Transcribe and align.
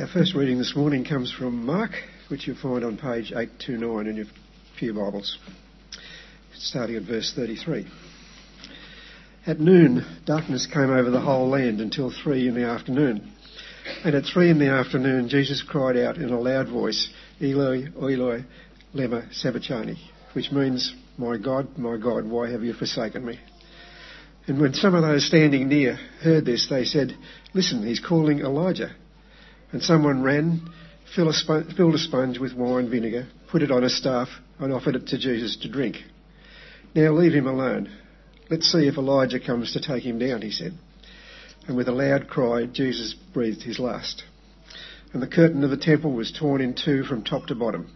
Our 0.00 0.08
first 0.08 0.34
reading 0.34 0.58
this 0.58 0.74
morning 0.74 1.04
comes 1.04 1.30
from 1.30 1.64
Mark, 1.64 1.92
which 2.26 2.48
you'll 2.48 2.56
find 2.56 2.84
on 2.84 2.96
page 2.96 3.30
829 3.30 4.08
in 4.08 4.16
your 4.16 4.26
Pew 4.76 4.92
Bibles, 4.92 5.38
starting 6.52 6.96
at 6.96 7.04
verse 7.04 7.32
33. 7.36 7.86
At 9.46 9.60
noon, 9.60 10.04
darkness 10.26 10.66
came 10.66 10.90
over 10.90 11.10
the 11.10 11.20
whole 11.20 11.48
land 11.48 11.80
until 11.80 12.10
three 12.10 12.48
in 12.48 12.56
the 12.56 12.64
afternoon. 12.64 13.30
And 14.04 14.16
at 14.16 14.24
three 14.24 14.50
in 14.50 14.58
the 14.58 14.70
afternoon, 14.70 15.28
Jesus 15.28 15.62
cried 15.62 15.96
out 15.96 16.16
in 16.16 16.30
a 16.30 16.40
loud 16.40 16.68
voice, 16.68 17.08
Eloi, 17.40 17.84
Eloi, 17.96 18.44
lema 18.96 19.32
sabachthani, 19.32 19.96
which 20.32 20.50
means, 20.50 20.92
My 21.18 21.38
God, 21.38 21.78
my 21.78 21.98
God, 21.98 22.24
why 22.24 22.50
have 22.50 22.64
you 22.64 22.72
forsaken 22.72 23.24
me? 23.24 23.38
And 24.48 24.60
when 24.60 24.74
some 24.74 24.96
of 24.96 25.02
those 25.02 25.24
standing 25.24 25.68
near 25.68 25.94
heard 26.20 26.44
this, 26.44 26.66
they 26.68 26.84
said, 26.84 27.16
Listen, 27.54 27.86
he's 27.86 28.00
calling 28.00 28.40
Elijah. 28.40 28.92
And 29.74 29.82
someone 29.82 30.22
ran, 30.22 30.70
filled 31.16 31.30
a, 31.30 31.32
sponge, 31.32 31.74
filled 31.74 31.96
a 31.96 31.98
sponge 31.98 32.38
with 32.38 32.54
wine 32.54 32.88
vinegar, 32.88 33.26
put 33.50 33.60
it 33.60 33.72
on 33.72 33.82
a 33.82 33.90
staff, 33.90 34.28
and 34.60 34.72
offered 34.72 34.94
it 34.94 35.08
to 35.08 35.18
Jesus 35.18 35.56
to 35.62 35.68
drink. 35.68 35.96
Now 36.94 37.10
leave 37.10 37.32
him 37.32 37.48
alone. 37.48 37.90
Let's 38.48 38.70
see 38.70 38.86
if 38.86 38.98
Elijah 38.98 39.40
comes 39.40 39.72
to 39.72 39.80
take 39.80 40.04
him 40.04 40.20
down, 40.20 40.42
he 40.42 40.52
said. 40.52 40.74
And 41.66 41.76
with 41.76 41.88
a 41.88 41.92
loud 41.92 42.28
cry, 42.28 42.66
Jesus 42.66 43.16
breathed 43.32 43.62
his 43.62 43.80
last. 43.80 44.22
And 45.12 45.20
the 45.20 45.26
curtain 45.26 45.64
of 45.64 45.70
the 45.70 45.76
temple 45.76 46.12
was 46.12 46.30
torn 46.30 46.60
in 46.60 46.76
two 46.76 47.02
from 47.02 47.24
top 47.24 47.46
to 47.46 47.56
bottom. 47.56 47.90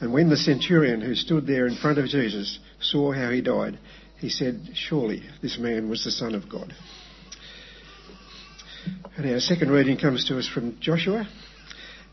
And 0.00 0.12
when 0.12 0.30
the 0.30 0.36
centurion 0.36 1.00
who 1.00 1.16
stood 1.16 1.48
there 1.48 1.66
in 1.66 1.74
front 1.74 1.98
of 1.98 2.06
Jesus 2.06 2.60
saw 2.80 3.10
how 3.10 3.30
he 3.30 3.40
died, 3.40 3.76
he 4.20 4.28
said, 4.28 4.70
Surely 4.74 5.24
this 5.42 5.58
man 5.58 5.90
was 5.90 6.04
the 6.04 6.12
Son 6.12 6.36
of 6.36 6.48
God. 6.48 6.72
And 9.14 9.30
our 9.30 9.40
second 9.40 9.70
reading 9.70 9.98
comes 9.98 10.24
to 10.28 10.38
us 10.38 10.48
from 10.48 10.80
Joshua, 10.80 11.28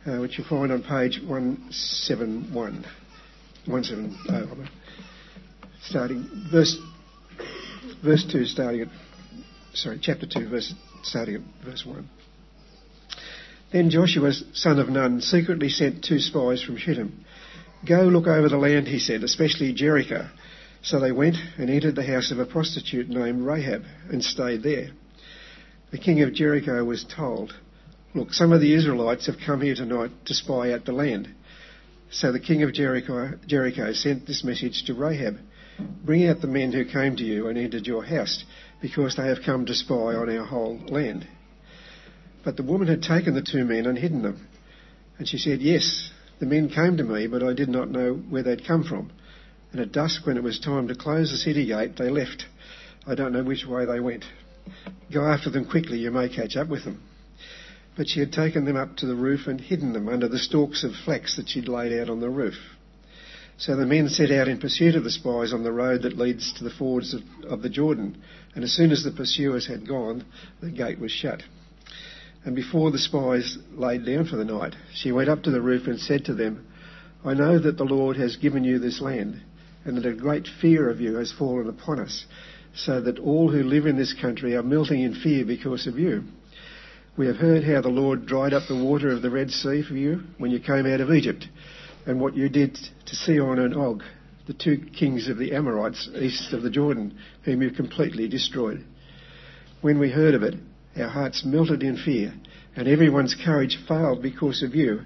uh, 0.05 0.17
which 0.17 0.37
you'll 0.37 0.47
find 0.49 0.69
on 0.69 0.83
page 0.83 1.21
171. 1.25 2.51
170, 3.65 4.69
starting, 5.81 6.49
verse, 6.51 6.77
verse 8.03 8.25
2, 8.29 8.43
starting 8.43 8.81
at, 8.81 8.87
sorry, 9.73 9.97
chapter 10.01 10.25
2, 10.25 10.49
verse, 10.49 10.73
starting 11.03 11.35
at 11.35 11.41
verse 11.63 11.85
1. 11.85 12.09
Then 13.71 13.89
Joshua, 13.89 14.33
son 14.51 14.79
of 14.79 14.89
Nun, 14.89 15.21
secretly 15.21 15.69
sent 15.69 16.03
two 16.03 16.19
spies 16.19 16.61
from 16.61 16.75
Shittim. 16.75 17.23
Go 17.87 18.01
look 18.01 18.27
over 18.27 18.49
the 18.49 18.57
land, 18.57 18.89
he 18.89 18.99
said, 18.99 19.23
especially 19.23 19.71
Jericho. 19.71 20.27
So 20.81 20.99
they 20.99 21.13
went 21.13 21.37
and 21.57 21.69
entered 21.69 21.95
the 21.95 22.05
house 22.05 22.31
of 22.31 22.39
a 22.39 22.45
prostitute 22.45 23.07
named 23.07 23.45
Rahab 23.45 23.83
and 24.11 24.21
stayed 24.21 24.63
there 24.63 24.89
the 25.91 25.97
king 25.97 26.21
of 26.21 26.33
Jericho 26.33 26.83
was 26.83 27.03
told, 27.03 27.53
Look, 28.13 28.33
some 28.33 28.51
of 28.51 28.61
the 28.61 28.73
Israelites 28.73 29.27
have 29.27 29.35
come 29.45 29.61
here 29.61 29.75
tonight 29.75 30.11
to 30.25 30.33
spy 30.33 30.73
out 30.73 30.85
the 30.85 30.91
land. 30.91 31.29
So 32.11 32.31
the 32.31 32.39
king 32.39 32.63
of 32.63 32.73
Jericho, 32.73 33.33
Jericho 33.45 33.93
sent 33.93 34.25
this 34.25 34.43
message 34.43 34.83
to 34.85 34.93
Rahab 34.93 35.37
Bring 36.03 36.27
out 36.27 36.41
the 36.41 36.47
men 36.47 36.73
who 36.73 36.83
came 36.83 37.15
to 37.15 37.23
you 37.23 37.47
and 37.47 37.57
entered 37.57 37.87
your 37.87 38.03
house, 38.03 38.43
because 38.81 39.15
they 39.15 39.27
have 39.27 39.43
come 39.45 39.65
to 39.65 39.73
spy 39.73 40.15
on 40.15 40.29
our 40.29 40.45
whole 40.45 40.77
land. 40.77 41.25
But 42.43 42.57
the 42.57 42.63
woman 42.63 42.87
had 42.87 43.01
taken 43.01 43.33
the 43.33 43.41
two 43.41 43.63
men 43.63 43.85
and 43.85 43.97
hidden 43.97 44.21
them. 44.21 44.47
And 45.17 45.27
she 45.27 45.37
said, 45.37 45.61
Yes, 45.61 46.09
the 46.39 46.45
men 46.45 46.69
came 46.69 46.97
to 46.97 47.03
me, 47.03 47.27
but 47.27 47.43
I 47.43 47.53
did 47.53 47.69
not 47.69 47.89
know 47.89 48.13
where 48.13 48.43
they'd 48.43 48.65
come 48.65 48.83
from. 48.83 49.11
And 49.71 49.79
at 49.81 49.91
dusk, 49.91 50.25
when 50.25 50.37
it 50.37 50.43
was 50.43 50.59
time 50.59 50.87
to 50.87 50.95
close 50.95 51.31
the 51.31 51.37
city 51.37 51.65
gate, 51.65 51.97
they 51.97 52.09
left. 52.09 52.45
I 53.05 53.15
don't 53.15 53.33
know 53.33 53.43
which 53.43 53.65
way 53.65 53.85
they 53.85 53.99
went. 53.99 54.25
Go 55.11 55.25
after 55.25 55.49
them 55.49 55.65
quickly, 55.65 55.99
you 55.99 56.11
may 56.11 56.29
catch 56.29 56.55
up 56.55 56.67
with 56.67 56.83
them. 56.83 57.01
But 57.97 58.07
she 58.07 58.19
had 58.19 58.31
taken 58.31 58.65
them 58.65 58.77
up 58.77 58.97
to 58.97 59.05
the 59.05 59.15
roof 59.15 59.47
and 59.47 59.59
hidden 59.59 59.93
them 59.93 60.07
under 60.07 60.27
the 60.27 60.39
stalks 60.39 60.83
of 60.83 60.95
flax 61.05 61.35
that 61.35 61.49
she'd 61.49 61.67
laid 61.67 61.99
out 61.99 62.09
on 62.09 62.19
the 62.19 62.29
roof. 62.29 62.57
So 63.57 63.75
the 63.75 63.85
men 63.85 64.07
set 64.07 64.31
out 64.31 64.47
in 64.47 64.57
pursuit 64.57 64.95
of 64.95 65.03
the 65.03 65.11
spies 65.11 65.51
on 65.51 65.63
the 65.63 65.71
road 65.71 66.03
that 66.03 66.17
leads 66.17 66.53
to 66.53 66.63
the 66.63 66.69
fords 66.69 67.13
of, 67.13 67.21
of, 67.45 67.61
the 67.61 67.69
Jordan. 67.69 68.21
And 68.55 68.63
as 68.63 68.71
soon 68.71 68.91
as 68.91 69.03
the 69.03 69.11
pursuers 69.11 69.67
had 69.67 69.85
gone, 69.85 70.23
the 70.61 70.71
gate 70.71 70.97
was 70.97 71.11
shut. 71.11 71.43
And 72.45 72.55
before 72.55 72.89
the 72.89 72.97
spies 72.97 73.57
laid 73.73 74.05
down 74.05 74.27
for 74.27 74.37
the 74.37 74.45
night, 74.45 74.75
she 74.93 75.11
went 75.11 75.27
up 75.27 75.43
to 75.43 75.51
the 75.51 75.59
roof 75.59 75.87
and 75.87 75.99
said 75.99 76.23
to 76.25 76.33
them, 76.33 76.65
I 77.25 77.33
know 77.33 77.59
that 77.59 77.75
the 77.75 77.83
Lord 77.83 78.15
has 78.15 78.37
given 78.37 78.63
you 78.63 78.79
this 78.79 79.01
land, 79.01 79.41
and 79.83 79.97
that 79.97 80.05
a 80.05 80.13
great 80.13 80.47
fear 80.61 80.89
of 80.89 81.01
you 81.01 81.15
has 81.15 81.33
fallen 81.33 81.67
upon 81.67 81.99
us, 81.99 82.25
so 82.85 83.01
that 83.01 83.19
all 83.19 83.51
who 83.51 83.63
live 83.63 83.85
in 83.85 83.97
this 83.97 84.13
country 84.13 84.55
are 84.55 84.63
melting 84.63 85.01
in 85.01 85.15
fear 85.15 85.45
because 85.45 85.87
of 85.87 85.99
you. 85.99 86.23
We 87.17 87.27
have 87.27 87.35
heard 87.35 87.63
how 87.63 87.81
the 87.81 87.89
Lord 87.89 88.25
dried 88.25 88.53
up 88.53 88.63
the 88.67 88.81
water 88.81 89.09
of 89.09 89.21
the 89.21 89.29
Red 89.29 89.51
Sea 89.51 89.83
for 89.83 89.95
you 89.95 90.21
when 90.37 90.51
you 90.51 90.59
came 90.59 90.85
out 90.85 91.01
of 91.01 91.11
Egypt, 91.11 91.45
and 92.05 92.21
what 92.21 92.35
you 92.35 92.47
did 92.47 92.75
to 92.75 93.15
Sihon 93.15 93.59
and 93.59 93.75
Og, 93.75 94.03
the 94.47 94.53
two 94.53 94.77
kings 94.97 95.27
of 95.27 95.37
the 95.37 95.53
Amorites 95.53 96.09
east 96.15 96.53
of 96.53 96.61
the 96.61 96.69
Jordan, 96.69 97.17
whom 97.43 97.61
you 97.61 97.71
completely 97.71 98.27
destroyed. 98.27 98.85
When 99.81 99.99
we 99.99 100.09
heard 100.09 100.33
of 100.33 100.43
it, 100.43 100.55
our 100.97 101.09
hearts 101.09 101.43
melted 101.45 101.83
in 101.83 101.97
fear, 101.97 102.33
and 102.75 102.87
everyone's 102.87 103.35
courage 103.43 103.77
failed 103.87 104.21
because 104.21 104.63
of 104.63 104.73
you. 104.73 105.01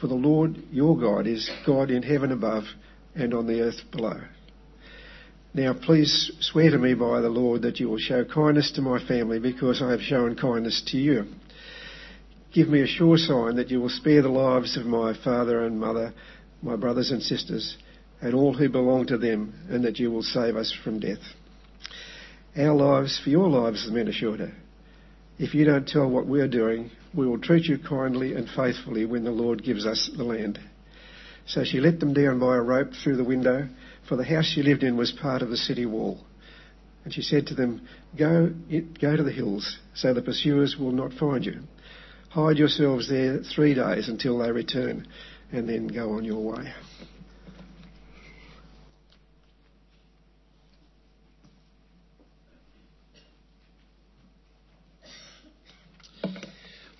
For 0.00 0.06
the 0.06 0.14
Lord 0.14 0.56
your 0.70 0.98
God 0.98 1.26
is 1.26 1.50
God 1.66 1.90
in 1.90 2.02
heaven 2.02 2.32
above 2.32 2.64
and 3.14 3.34
on 3.34 3.46
the 3.46 3.60
earth 3.60 3.80
below. 3.92 4.20
Now 5.52 5.74
please 5.74 6.30
swear 6.38 6.70
to 6.70 6.78
me 6.78 6.94
by 6.94 7.20
the 7.20 7.28
Lord 7.28 7.62
that 7.62 7.80
you 7.80 7.88
will 7.88 7.98
show 7.98 8.24
kindness 8.24 8.70
to 8.72 8.82
my 8.82 9.04
family 9.04 9.40
because 9.40 9.82
I 9.82 9.90
have 9.90 10.00
shown 10.00 10.36
kindness 10.36 10.80
to 10.88 10.96
you. 10.96 11.24
Give 12.52 12.68
me 12.68 12.82
a 12.82 12.86
sure 12.86 13.18
sign 13.18 13.56
that 13.56 13.68
you 13.68 13.80
will 13.80 13.88
spare 13.88 14.22
the 14.22 14.28
lives 14.28 14.76
of 14.76 14.86
my 14.86 15.12
father 15.24 15.64
and 15.64 15.80
mother, 15.80 16.14
my 16.62 16.76
brothers 16.76 17.10
and 17.10 17.20
sisters, 17.20 17.76
and 18.20 18.32
all 18.32 18.54
who 18.54 18.68
belong 18.68 19.06
to 19.08 19.18
them, 19.18 19.54
and 19.68 19.84
that 19.84 19.98
you 19.98 20.12
will 20.12 20.22
save 20.22 20.54
us 20.54 20.72
from 20.84 21.00
death. 21.00 21.18
Our 22.56 22.74
lives 22.74 23.20
for 23.22 23.30
your 23.30 23.48
lives, 23.48 23.84
the 23.84 23.92
men 23.92 24.06
assured 24.06 24.38
her. 24.38 24.52
If 25.40 25.54
you 25.54 25.64
don't 25.64 25.88
tell 25.88 26.08
what 26.08 26.26
we 26.26 26.40
are 26.40 26.48
doing, 26.48 26.92
we 27.12 27.26
will 27.26 27.40
treat 27.40 27.64
you 27.64 27.78
kindly 27.78 28.34
and 28.34 28.48
faithfully 28.48 29.04
when 29.04 29.24
the 29.24 29.32
Lord 29.32 29.64
gives 29.64 29.84
us 29.84 30.10
the 30.16 30.24
land. 30.24 30.60
So 31.46 31.64
she 31.64 31.80
let 31.80 31.98
them 31.98 32.14
down 32.14 32.38
by 32.38 32.54
a 32.56 32.62
rope 32.62 32.92
through 33.02 33.16
the 33.16 33.24
window 33.24 33.68
for 34.10 34.16
the 34.16 34.24
house 34.24 34.44
she 34.44 34.64
lived 34.64 34.82
in 34.82 34.96
was 34.96 35.12
part 35.12 35.40
of 35.40 35.50
the 35.50 35.56
city 35.56 35.86
wall. 35.86 36.18
And 37.04 37.14
she 37.14 37.22
said 37.22 37.46
to 37.46 37.54
them, 37.54 37.86
Go, 38.18 38.52
go 39.00 39.16
to 39.16 39.22
the 39.22 39.30
hills, 39.30 39.78
so 39.94 40.12
the 40.12 40.20
pursuers 40.20 40.76
will 40.76 40.90
not 40.90 41.12
find 41.12 41.46
you. 41.46 41.60
Hide 42.30 42.58
yourselves 42.58 43.08
there 43.08 43.38
three 43.38 43.72
days 43.72 44.08
until 44.08 44.38
they 44.38 44.50
return, 44.50 45.06
and 45.52 45.68
then 45.68 45.86
go 45.86 46.14
on 46.14 46.24
your 46.24 46.42
way. 46.42 46.72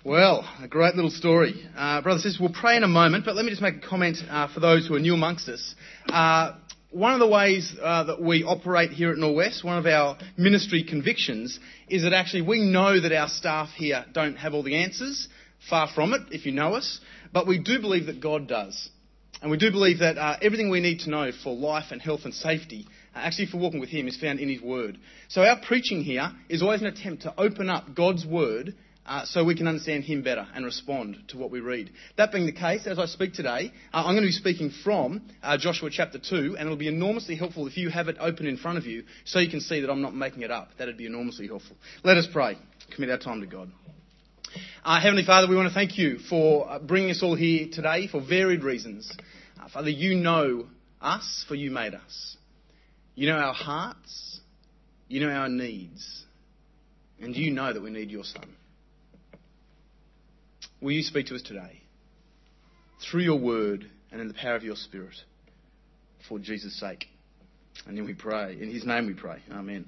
Well, 0.03 0.49
a 0.59 0.67
great 0.67 0.95
little 0.95 1.11
story. 1.11 1.63
Uh, 1.77 2.01
brothers 2.01 2.23
and 2.23 2.31
sisters, 2.31 2.39
we'll 2.41 2.59
pray 2.59 2.75
in 2.75 2.83
a 2.83 2.87
moment, 2.87 3.23
but 3.23 3.35
let 3.35 3.45
me 3.45 3.51
just 3.51 3.61
make 3.61 3.83
a 3.83 3.87
comment 3.87 4.17
uh, 4.29 4.47
for 4.51 4.59
those 4.59 4.87
who 4.87 4.95
are 4.95 4.99
new 4.99 5.13
amongst 5.13 5.47
us. 5.47 5.75
Uh, 6.07 6.53
one 6.91 7.13
of 7.13 7.19
the 7.19 7.27
ways 7.27 7.73
uh, 7.81 8.03
that 8.03 8.21
we 8.21 8.43
operate 8.43 8.91
here 8.91 9.11
at 9.11 9.17
Norwest, 9.17 9.63
one 9.63 9.77
of 9.77 9.85
our 9.85 10.17
ministry 10.37 10.83
convictions, 10.83 11.57
is 11.89 12.03
that 12.03 12.13
actually 12.13 12.41
we 12.41 12.61
know 12.61 12.99
that 12.99 13.13
our 13.13 13.29
staff 13.29 13.69
here 13.69 14.05
don't 14.13 14.35
have 14.35 14.53
all 14.53 14.63
the 14.63 14.75
answers. 14.75 15.27
Far 15.69 15.87
from 15.93 16.13
it, 16.13 16.21
if 16.31 16.45
you 16.45 16.51
know 16.51 16.73
us. 16.73 16.99
But 17.31 17.47
we 17.47 17.59
do 17.59 17.79
believe 17.79 18.07
that 18.07 18.19
God 18.19 18.47
does. 18.47 18.89
And 19.41 19.49
we 19.49 19.57
do 19.57 19.71
believe 19.71 19.99
that 19.99 20.17
uh, 20.17 20.37
everything 20.41 20.69
we 20.69 20.81
need 20.81 20.99
to 21.01 21.09
know 21.09 21.31
for 21.43 21.55
life 21.55 21.85
and 21.91 22.01
health 22.01 22.21
and 22.25 22.33
safety, 22.33 22.85
uh, 23.15 23.19
actually 23.19 23.47
for 23.47 23.57
walking 23.57 23.79
with 23.79 23.89
Him, 23.89 24.07
is 24.07 24.17
found 24.17 24.39
in 24.39 24.49
His 24.49 24.61
Word. 24.61 24.97
So 25.29 25.43
our 25.43 25.59
preaching 25.61 26.03
here 26.03 26.31
is 26.49 26.61
always 26.61 26.81
an 26.81 26.87
attempt 26.87 27.23
to 27.23 27.33
open 27.39 27.69
up 27.69 27.95
God's 27.95 28.25
Word 28.25 28.75
uh, 29.11 29.25
so 29.25 29.43
we 29.43 29.55
can 29.55 29.67
understand 29.67 30.05
Him 30.05 30.23
better 30.23 30.47
and 30.55 30.63
respond 30.63 31.17
to 31.27 31.37
what 31.37 31.51
we 31.51 31.59
read. 31.59 31.91
That 32.15 32.31
being 32.31 32.45
the 32.45 32.53
case, 32.53 32.87
as 32.87 32.97
I 32.97 33.07
speak 33.07 33.33
today, 33.33 33.73
uh, 33.93 33.97
I'm 33.97 34.13
going 34.13 34.23
to 34.23 34.27
be 34.27 34.31
speaking 34.31 34.71
from 34.85 35.23
uh, 35.43 35.57
Joshua 35.57 35.89
chapter 35.91 36.17
2, 36.17 36.55
and 36.57 36.59
it'll 36.59 36.77
be 36.77 36.87
enormously 36.87 37.35
helpful 37.35 37.67
if 37.67 37.75
you 37.75 37.89
have 37.89 38.07
it 38.07 38.15
open 38.21 38.47
in 38.47 38.55
front 38.55 38.77
of 38.77 38.85
you 38.85 39.03
so 39.25 39.39
you 39.39 39.49
can 39.49 39.59
see 39.59 39.81
that 39.81 39.89
I'm 39.89 40.01
not 40.01 40.15
making 40.15 40.43
it 40.43 40.51
up. 40.51 40.69
That'd 40.77 40.95
be 40.95 41.07
enormously 41.07 41.47
helpful. 41.47 41.75
Let 42.05 42.15
us 42.15 42.25
pray. 42.31 42.57
Commit 42.95 43.09
our 43.09 43.17
time 43.17 43.41
to 43.41 43.47
God. 43.47 43.69
Uh, 44.85 45.01
Heavenly 45.01 45.25
Father, 45.25 45.49
we 45.49 45.57
want 45.57 45.67
to 45.67 45.73
thank 45.73 45.97
you 45.97 46.17
for 46.17 46.71
uh, 46.71 46.79
bringing 46.79 47.11
us 47.11 47.21
all 47.21 47.35
here 47.35 47.67
today 47.69 48.07
for 48.07 48.25
varied 48.25 48.63
reasons. 48.63 49.11
Uh, 49.61 49.67
Father, 49.67 49.89
you 49.89 50.15
know 50.15 50.67
us, 51.01 51.43
for 51.49 51.55
you 51.55 51.69
made 51.69 51.95
us. 51.95 52.37
You 53.15 53.27
know 53.27 53.37
our 53.37 53.53
hearts. 53.53 54.39
You 55.09 55.27
know 55.27 55.33
our 55.33 55.49
needs. 55.49 56.23
And 57.19 57.35
you 57.35 57.51
know 57.51 57.73
that 57.73 57.83
we 57.83 57.89
need 57.89 58.09
your 58.09 58.23
Son. 58.23 58.55
Will 60.81 60.91
you 60.91 61.03
speak 61.03 61.27
to 61.27 61.35
us 61.35 61.43
today 61.43 61.81
through 63.09 63.21
your 63.21 63.39
word 63.39 63.89
and 64.11 64.19
in 64.19 64.27
the 64.27 64.33
power 64.33 64.55
of 64.55 64.63
your 64.63 64.75
spirit 64.75 65.15
for 66.27 66.39
Jesus' 66.39 66.79
sake? 66.79 67.05
And 67.87 67.97
then 67.97 68.05
we 68.05 68.13
pray. 68.13 68.57
In 68.59 68.71
his 68.71 68.85
name 68.85 69.07
we 69.07 69.13
pray. 69.13 69.39
Amen. 69.51 69.85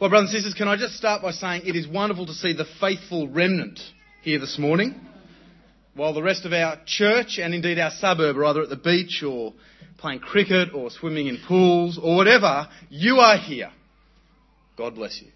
Well, 0.00 0.10
brothers 0.10 0.30
and 0.30 0.42
sisters, 0.42 0.54
can 0.54 0.68
I 0.68 0.76
just 0.76 0.94
start 0.94 1.22
by 1.22 1.30
saying 1.30 1.62
it 1.66 1.76
is 1.76 1.86
wonderful 1.86 2.26
to 2.26 2.34
see 2.34 2.52
the 2.52 2.66
faithful 2.80 3.28
remnant 3.28 3.80
here 4.22 4.38
this 4.40 4.58
morning. 4.58 5.00
while 5.94 6.12
the 6.12 6.22
rest 6.22 6.44
of 6.44 6.52
our 6.52 6.78
church 6.86 7.38
and 7.40 7.54
indeed 7.54 7.78
our 7.78 7.92
suburb 7.98 8.36
are 8.36 8.44
either 8.46 8.62
at 8.62 8.68
the 8.68 8.76
beach 8.76 9.22
or 9.26 9.54
playing 9.98 10.18
cricket 10.18 10.74
or 10.74 10.90
swimming 10.90 11.28
in 11.28 11.38
pools 11.46 11.98
or 12.02 12.16
whatever, 12.16 12.68
you 12.90 13.18
are 13.18 13.38
here. 13.38 13.70
God 14.76 14.96
bless 14.96 15.20
you. 15.22 15.28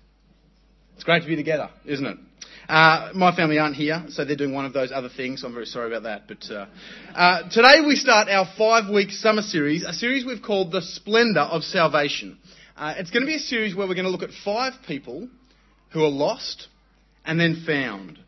It's 0.96 1.04
great 1.04 1.22
to 1.22 1.28
be 1.28 1.36
together, 1.36 1.70
isn't 1.84 2.04
it? 2.04 2.18
Uh, 2.68 3.12
my 3.14 3.34
family 3.34 3.58
aren't 3.58 3.76
here, 3.76 4.04
so 4.10 4.26
they're 4.26 4.36
doing 4.36 4.52
one 4.52 4.66
of 4.66 4.74
those 4.74 4.92
other 4.92 5.08
things. 5.08 5.42
I'm 5.42 5.54
very 5.54 5.64
sorry 5.64 5.88
about 5.88 6.02
that. 6.02 6.28
But 6.28 6.54
uh, 6.54 6.66
uh, 7.14 7.48
today 7.48 7.80
we 7.86 7.96
start 7.96 8.28
our 8.28 8.46
five-week 8.58 9.10
summer 9.10 9.40
series, 9.40 9.84
a 9.84 9.94
series 9.94 10.26
we've 10.26 10.42
called 10.42 10.70
"The 10.70 10.82
Splendor 10.82 11.40
of 11.40 11.62
Salvation." 11.62 12.38
Uh, 12.76 12.94
it's 12.98 13.10
going 13.10 13.22
to 13.22 13.26
be 13.26 13.36
a 13.36 13.40
series 13.40 13.74
where 13.74 13.88
we're 13.88 13.94
going 13.94 14.04
to 14.04 14.10
look 14.10 14.22
at 14.22 14.34
five 14.44 14.74
people 14.86 15.28
who 15.94 16.04
are 16.04 16.10
lost 16.10 16.68
and 17.24 17.40
then 17.40 17.64
found, 17.66 18.18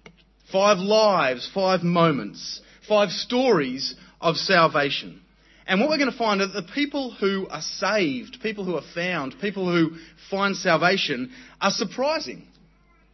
five 0.51 0.79
lives, 0.79 1.49
five 1.55 1.83
moments, 1.83 2.63
five 2.89 3.11
stories 3.11 3.95
of 4.23 4.37
salvation. 4.37 5.21
And 5.67 5.81
what 5.81 5.91
we're 5.91 5.99
going 5.99 6.11
to 6.11 6.17
find 6.17 6.41
are 6.41 6.47
that 6.47 6.67
the 6.67 6.73
people 6.73 7.13
who 7.13 7.47
are 7.49 7.61
saved, 7.61 8.39
people 8.43 8.65
who 8.65 8.77
are 8.77 8.95
found, 8.95 9.39
people 9.39 9.71
who 9.71 9.97
find 10.31 10.57
salvation 10.57 11.31
are 11.61 11.71
surprising. 11.71 12.47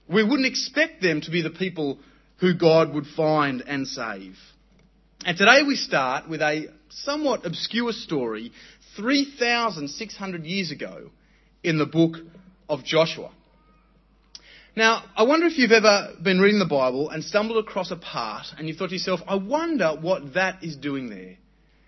We 0.08 0.22
wouldn't 0.22 0.46
expect 0.46 1.02
them 1.02 1.20
to 1.22 1.30
be 1.30 1.42
the 1.42 1.50
people 1.50 1.98
who 2.38 2.54
God 2.54 2.94
would 2.94 3.06
find 3.06 3.62
and 3.66 3.86
save. 3.86 4.36
And 5.24 5.36
today 5.36 5.62
we 5.66 5.76
start 5.76 6.28
with 6.28 6.42
a 6.42 6.66
somewhat 6.90 7.44
obscure 7.44 7.92
story 7.92 8.52
3,600 8.96 10.44
years 10.44 10.70
ago 10.70 11.10
in 11.62 11.78
the 11.78 11.86
book 11.86 12.16
of 12.68 12.84
Joshua. 12.84 13.30
Now, 14.76 15.04
I 15.16 15.22
wonder 15.22 15.46
if 15.46 15.56
you've 15.56 15.72
ever 15.72 16.12
been 16.22 16.38
reading 16.38 16.58
the 16.58 16.66
Bible 16.66 17.08
and 17.08 17.24
stumbled 17.24 17.64
across 17.64 17.90
a 17.90 17.96
part 17.96 18.46
and 18.58 18.68
you 18.68 18.74
thought 18.74 18.90
to 18.90 18.94
yourself, 18.94 19.20
I 19.26 19.36
wonder 19.36 19.96
what 19.98 20.34
that 20.34 20.62
is 20.62 20.76
doing 20.76 21.08
there. 21.08 21.38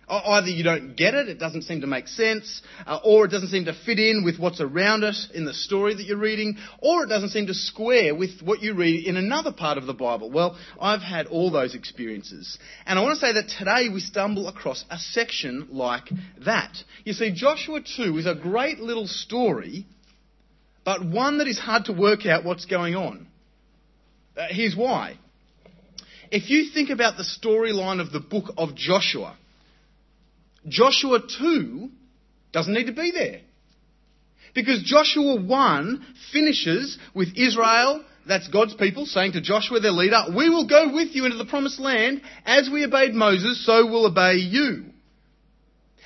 Either 0.09 0.49
you 0.49 0.65
don't 0.65 0.97
get 0.97 1.15
it, 1.15 1.29
it 1.29 1.39
doesn't 1.39 1.63
seem 1.63 1.83
to 1.83 1.87
make 1.87 2.09
sense, 2.09 2.63
uh, 2.87 2.99
or 3.05 3.27
it 3.27 3.31
doesn't 3.31 3.49
seem 3.49 3.67
to 3.67 3.75
fit 3.85 3.99
in 3.99 4.25
with 4.25 4.39
what's 4.39 4.61
around 4.61 5.05
it 5.05 5.17
in 5.35 5.45
the 5.45 5.55
story 5.55 5.95
that 5.95 6.05
you're 6.05 6.17
reading, 6.17 6.57
or 6.81 7.05
it 7.05 7.09
doesn't 7.09 7.31
seem 7.31 7.47
to 7.47 7.55
square 7.55 8.15
with 8.15 8.41
what 8.43 8.63
you 8.63 8.75
read 8.75 9.07
in 9.07 9.17
another 9.17 9.53
part 9.53 9.79
of 9.79 9.87
the 9.87 9.95
Bible. 9.95 10.31
Well, 10.31 10.57
I've 10.81 11.03
had 11.03 11.27
all 11.27 11.51
those 11.51 11.75
experiences. 11.75 12.59
And 12.87 12.99
I 12.99 13.03
want 13.03 13.19
to 13.19 13.27
say 13.27 13.33
that 13.33 13.49
today 13.49 13.89
we 13.93 14.01
stumble 14.01 14.49
across 14.49 14.85
a 14.91 14.99
section 14.99 15.69
like 15.71 16.05
that. 16.45 16.77
You 17.05 17.13
see, 17.13 17.33
Joshua 17.33 17.81
2 17.81 18.17
is 18.19 18.27
a 18.27 18.35
great 18.35 18.79
little 18.79 19.07
story, 19.07 19.87
but 20.85 21.05
one 21.05 21.39
that 21.39 21.47
is 21.47 21.59
hard 21.59 21.85
to 21.87 21.93
work 21.93 22.27
out 22.27 22.45
what's 22.45 22.65
going 22.65 22.95
on. 22.95 23.27
Uh, 24.37 24.47
here's 24.49 24.77
why. 24.77 25.19
If 26.31 26.51
you 26.51 26.71
think 26.73 26.91
about 26.91 27.17
the 27.17 27.25
storyline 27.25 28.01
of 28.01 28.13
the 28.13 28.21
book 28.21 28.53
of 28.57 28.75
Joshua, 28.75 29.37
Joshua 30.69 31.21
2 31.39 31.91
doesn't 32.53 32.73
need 32.73 32.87
to 32.87 32.93
be 32.93 33.11
there. 33.11 33.41
Because 34.55 34.83
Joshua 34.83 35.41
1 35.41 36.07
finishes 36.33 36.99
with 37.15 37.29
Israel, 37.37 38.05
that's 38.27 38.49
God's 38.49 38.75
people, 38.75 39.07
saying 39.07 39.33
to 39.33 39.41
Joshua, 39.41 39.81
their 39.81 39.93
leader, 39.93 40.25
We 40.35 40.49
will 40.49 40.67
go 40.67 40.93
with 40.93 41.15
you 41.15 41.25
into 41.25 41.39
the 41.39 41.45
promised 41.45 41.81
land. 41.81 42.23
As 42.45 42.69
we 42.73 42.85
obeyed 42.85 43.15
Moses, 43.15 43.65
so 43.65 43.87
we'll 43.87 44.07
obey 44.07 44.35
you. 44.35 44.87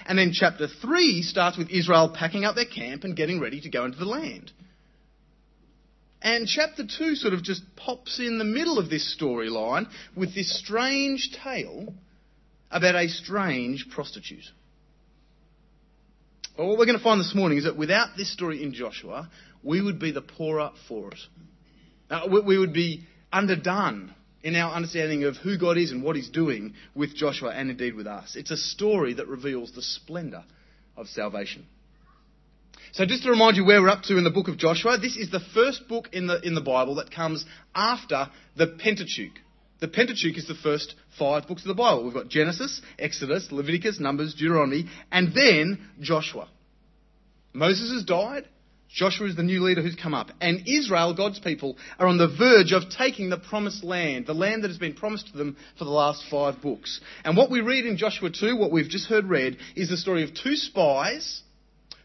And 0.06 0.18
then 0.18 0.32
chapter 0.32 0.66
3 0.66 1.22
starts 1.22 1.56
with 1.56 1.70
Israel 1.70 2.12
packing 2.14 2.44
up 2.44 2.54
their 2.54 2.64
camp 2.64 3.04
and 3.04 3.16
getting 3.16 3.40
ready 3.40 3.60
to 3.60 3.70
go 3.70 3.84
into 3.84 3.98
the 3.98 4.04
land. 4.04 4.50
And 6.20 6.46
chapter 6.46 6.84
2 6.86 7.16
sort 7.16 7.34
of 7.34 7.42
just 7.42 7.62
pops 7.76 8.20
in 8.20 8.38
the 8.38 8.44
middle 8.44 8.78
of 8.78 8.90
this 8.90 9.16
storyline 9.18 9.88
with 10.16 10.34
this 10.34 10.56
strange 10.58 11.30
tale 11.42 11.94
about 12.72 12.96
a 12.96 13.08
strange 13.08 13.86
prostitute. 13.90 14.44
Well, 16.58 16.68
what 16.68 16.78
we're 16.78 16.86
going 16.86 16.98
to 16.98 17.04
find 17.04 17.20
this 17.20 17.34
morning 17.34 17.58
is 17.58 17.64
that 17.64 17.76
without 17.76 18.16
this 18.16 18.32
story 18.32 18.62
in 18.62 18.74
Joshua, 18.74 19.30
we 19.62 19.80
would 19.80 19.98
be 19.98 20.10
the 20.10 20.22
poorer 20.22 20.70
for 20.88 21.08
it. 21.12 21.18
Uh, 22.10 22.28
we 22.44 22.58
would 22.58 22.72
be 22.72 23.04
underdone 23.32 24.14
in 24.42 24.56
our 24.56 24.74
understanding 24.74 25.24
of 25.24 25.36
who 25.36 25.56
God 25.56 25.78
is 25.78 25.92
and 25.92 26.02
what 26.02 26.16
He's 26.16 26.28
doing 26.28 26.74
with 26.94 27.14
Joshua 27.14 27.50
and 27.50 27.70
indeed 27.70 27.94
with 27.94 28.06
us. 28.06 28.36
It's 28.36 28.50
a 28.50 28.56
story 28.56 29.14
that 29.14 29.28
reveals 29.28 29.72
the 29.72 29.82
splendour 29.82 30.44
of 30.96 31.06
salvation. 31.08 31.66
So 32.92 33.06
just 33.06 33.22
to 33.22 33.30
remind 33.30 33.56
you 33.56 33.64
where 33.64 33.80
we're 33.80 33.88
up 33.88 34.02
to 34.04 34.18
in 34.18 34.24
the 34.24 34.30
book 34.30 34.48
of 34.48 34.58
Joshua, 34.58 34.98
this 34.98 35.16
is 35.16 35.30
the 35.30 35.40
first 35.54 35.88
book 35.88 36.10
in 36.12 36.26
the, 36.26 36.40
in 36.40 36.54
the 36.54 36.60
Bible 36.60 36.96
that 36.96 37.10
comes 37.10 37.46
after 37.74 38.28
the 38.56 38.66
Pentateuch. 38.66 39.32
The 39.82 39.88
Pentateuch 39.88 40.38
is 40.38 40.46
the 40.46 40.54
first 40.54 40.94
five 41.18 41.48
books 41.48 41.62
of 41.62 41.66
the 41.66 41.74
Bible. 41.74 42.04
We've 42.04 42.14
got 42.14 42.28
Genesis, 42.28 42.80
Exodus, 43.00 43.50
Leviticus, 43.50 43.98
Numbers, 43.98 44.32
Deuteronomy, 44.32 44.88
and 45.10 45.34
then 45.34 45.80
Joshua. 46.00 46.48
Moses 47.52 47.90
has 47.90 48.04
died. 48.04 48.46
Joshua 48.88 49.26
is 49.26 49.34
the 49.34 49.42
new 49.42 49.60
leader 49.60 49.82
who's 49.82 49.96
come 49.96 50.14
up. 50.14 50.30
And 50.40 50.68
Israel, 50.68 51.14
God's 51.14 51.40
people, 51.40 51.76
are 51.98 52.06
on 52.06 52.16
the 52.16 52.28
verge 52.28 52.70
of 52.70 52.90
taking 52.96 53.28
the 53.28 53.38
promised 53.38 53.82
land, 53.82 54.26
the 54.26 54.34
land 54.34 54.62
that 54.62 54.68
has 54.68 54.78
been 54.78 54.94
promised 54.94 55.32
to 55.32 55.36
them 55.36 55.56
for 55.76 55.84
the 55.84 55.90
last 55.90 56.22
five 56.30 56.62
books. 56.62 57.00
And 57.24 57.36
what 57.36 57.50
we 57.50 57.60
read 57.60 57.84
in 57.84 57.96
Joshua 57.96 58.30
2, 58.30 58.56
what 58.56 58.70
we've 58.70 58.88
just 58.88 59.08
heard 59.08 59.24
read, 59.24 59.56
is 59.74 59.88
the 59.88 59.96
story 59.96 60.22
of 60.22 60.30
two 60.32 60.54
spies 60.54 61.42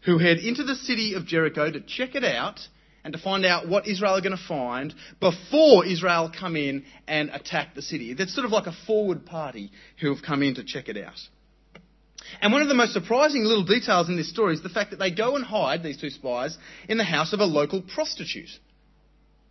who 0.04 0.18
head 0.18 0.38
into 0.38 0.64
the 0.64 0.74
city 0.74 1.14
of 1.14 1.26
Jericho 1.26 1.70
to 1.70 1.80
check 1.80 2.16
it 2.16 2.24
out 2.24 2.58
and 3.08 3.14
to 3.14 3.22
find 3.22 3.46
out 3.46 3.66
what 3.66 3.88
Israel 3.88 4.18
are 4.18 4.20
going 4.20 4.36
to 4.36 4.44
find 4.46 4.94
before 5.18 5.86
Israel 5.86 6.30
come 6.38 6.56
in 6.56 6.84
and 7.06 7.30
attack 7.30 7.74
the 7.74 7.80
city. 7.80 8.12
That's 8.12 8.34
sort 8.34 8.44
of 8.44 8.50
like 8.50 8.66
a 8.66 8.76
forward 8.86 9.24
party 9.24 9.72
who 9.98 10.14
have 10.14 10.22
come 10.22 10.42
in 10.42 10.56
to 10.56 10.62
check 10.62 10.90
it 10.90 11.02
out. 11.02 11.18
And 12.42 12.52
one 12.52 12.60
of 12.60 12.68
the 12.68 12.74
most 12.74 12.92
surprising 12.92 13.44
little 13.44 13.64
details 13.64 14.10
in 14.10 14.18
this 14.18 14.28
story 14.28 14.52
is 14.52 14.62
the 14.62 14.68
fact 14.68 14.90
that 14.90 14.98
they 14.98 15.10
go 15.10 15.36
and 15.36 15.42
hide, 15.42 15.82
these 15.82 15.98
two 15.98 16.10
spies, 16.10 16.58
in 16.86 16.98
the 16.98 17.04
house 17.04 17.32
of 17.32 17.40
a 17.40 17.46
local 17.46 17.80
prostitute, 17.80 18.50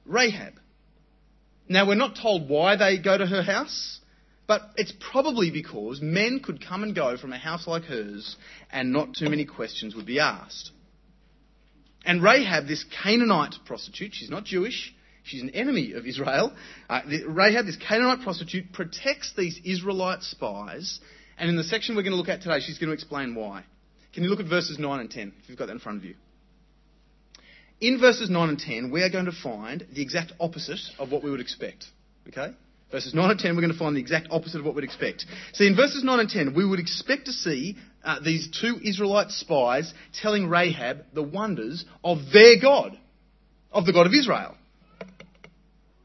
Rahab. 0.05 0.53
Now, 1.67 1.87
we're 1.87 1.95
not 1.95 2.15
told 2.15 2.47
why 2.47 2.75
they 2.75 2.99
go 2.99 3.17
to 3.17 3.25
her 3.25 3.41
house, 3.41 3.99
but 4.45 4.61
it's 4.75 4.93
probably 5.11 5.49
because 5.49 5.99
men 5.99 6.41
could 6.43 6.63
come 6.63 6.83
and 6.83 6.93
go 6.93 7.17
from 7.17 7.33
a 7.33 7.39
house 7.39 7.65
like 7.65 7.85
hers 7.85 8.35
and 8.71 8.93
not 8.93 9.15
too 9.15 9.31
many 9.31 9.45
questions 9.45 9.95
would 9.95 10.05
be 10.05 10.19
asked. 10.19 10.69
And 12.05 12.23
Rahab, 12.23 12.67
this 12.67 12.85
Canaanite 13.03 13.55
prostitute, 13.65 14.13
she's 14.13 14.29
not 14.29 14.45
Jewish, 14.45 14.93
she's 15.23 15.41
an 15.41 15.49
enemy 15.51 15.93
of 15.93 16.05
Israel. 16.05 16.53
Uh, 16.89 17.01
Rahab, 17.27 17.65
this 17.65 17.77
Canaanite 17.77 18.23
prostitute, 18.23 18.71
protects 18.71 19.33
these 19.35 19.59
Israelite 19.65 20.23
spies. 20.23 20.99
And 21.37 21.49
in 21.49 21.55
the 21.55 21.63
section 21.63 21.95
we're 21.95 22.03
going 22.03 22.13
to 22.13 22.17
look 22.17 22.29
at 22.29 22.41
today, 22.41 22.59
she's 22.59 22.77
going 22.77 22.89
to 22.89 22.93
explain 22.93 23.35
why. 23.35 23.63
Can 24.13 24.23
you 24.23 24.29
look 24.29 24.39
at 24.39 24.47
verses 24.47 24.79
9 24.79 24.99
and 24.99 25.11
10, 25.11 25.33
if 25.41 25.49
you've 25.49 25.57
got 25.57 25.67
that 25.67 25.73
in 25.73 25.79
front 25.79 25.99
of 25.99 26.05
you? 26.05 26.15
In 27.79 27.99
verses 27.99 28.29
9 28.29 28.49
and 28.49 28.57
10, 28.57 28.89
we 28.89 29.03
are 29.03 29.09
going 29.09 29.25
to 29.25 29.31
find 29.31 29.85
the 29.93 30.01
exact 30.01 30.31
opposite 30.39 30.79
of 30.97 31.11
what 31.11 31.23
we 31.23 31.29
would 31.29 31.41
expect. 31.41 31.85
Okay? 32.27 32.53
Verses 32.91 33.13
9 33.13 33.31
and 33.31 33.39
10, 33.39 33.55
we're 33.55 33.61
going 33.61 33.73
to 33.73 33.77
find 33.77 33.95
the 33.95 33.99
exact 33.99 34.29
opposite 34.31 34.59
of 34.59 34.65
what 34.65 34.73
we'd 34.73 34.85
expect. 34.85 35.25
See, 35.53 35.67
in 35.67 35.75
verses 35.75 36.03
9 36.03 36.19
and 36.19 36.29
10, 36.29 36.55
we 36.55 36.65
would 36.65 36.79
expect 36.79 37.25
to 37.25 37.33
see 37.33 37.75
uh, 38.07 38.21
these 38.21 38.49
two 38.61 38.79
Israelite 38.81 39.31
spies 39.31 39.93
telling 40.21 40.47
Rahab 40.47 41.03
the 41.13 41.21
wonders 41.21 41.83
of 42.05 42.19
their 42.31 42.59
God, 42.59 42.97
of 43.71 43.85
the 43.85 43.91
God 43.91 44.07
of 44.07 44.13
Israel. 44.13 44.55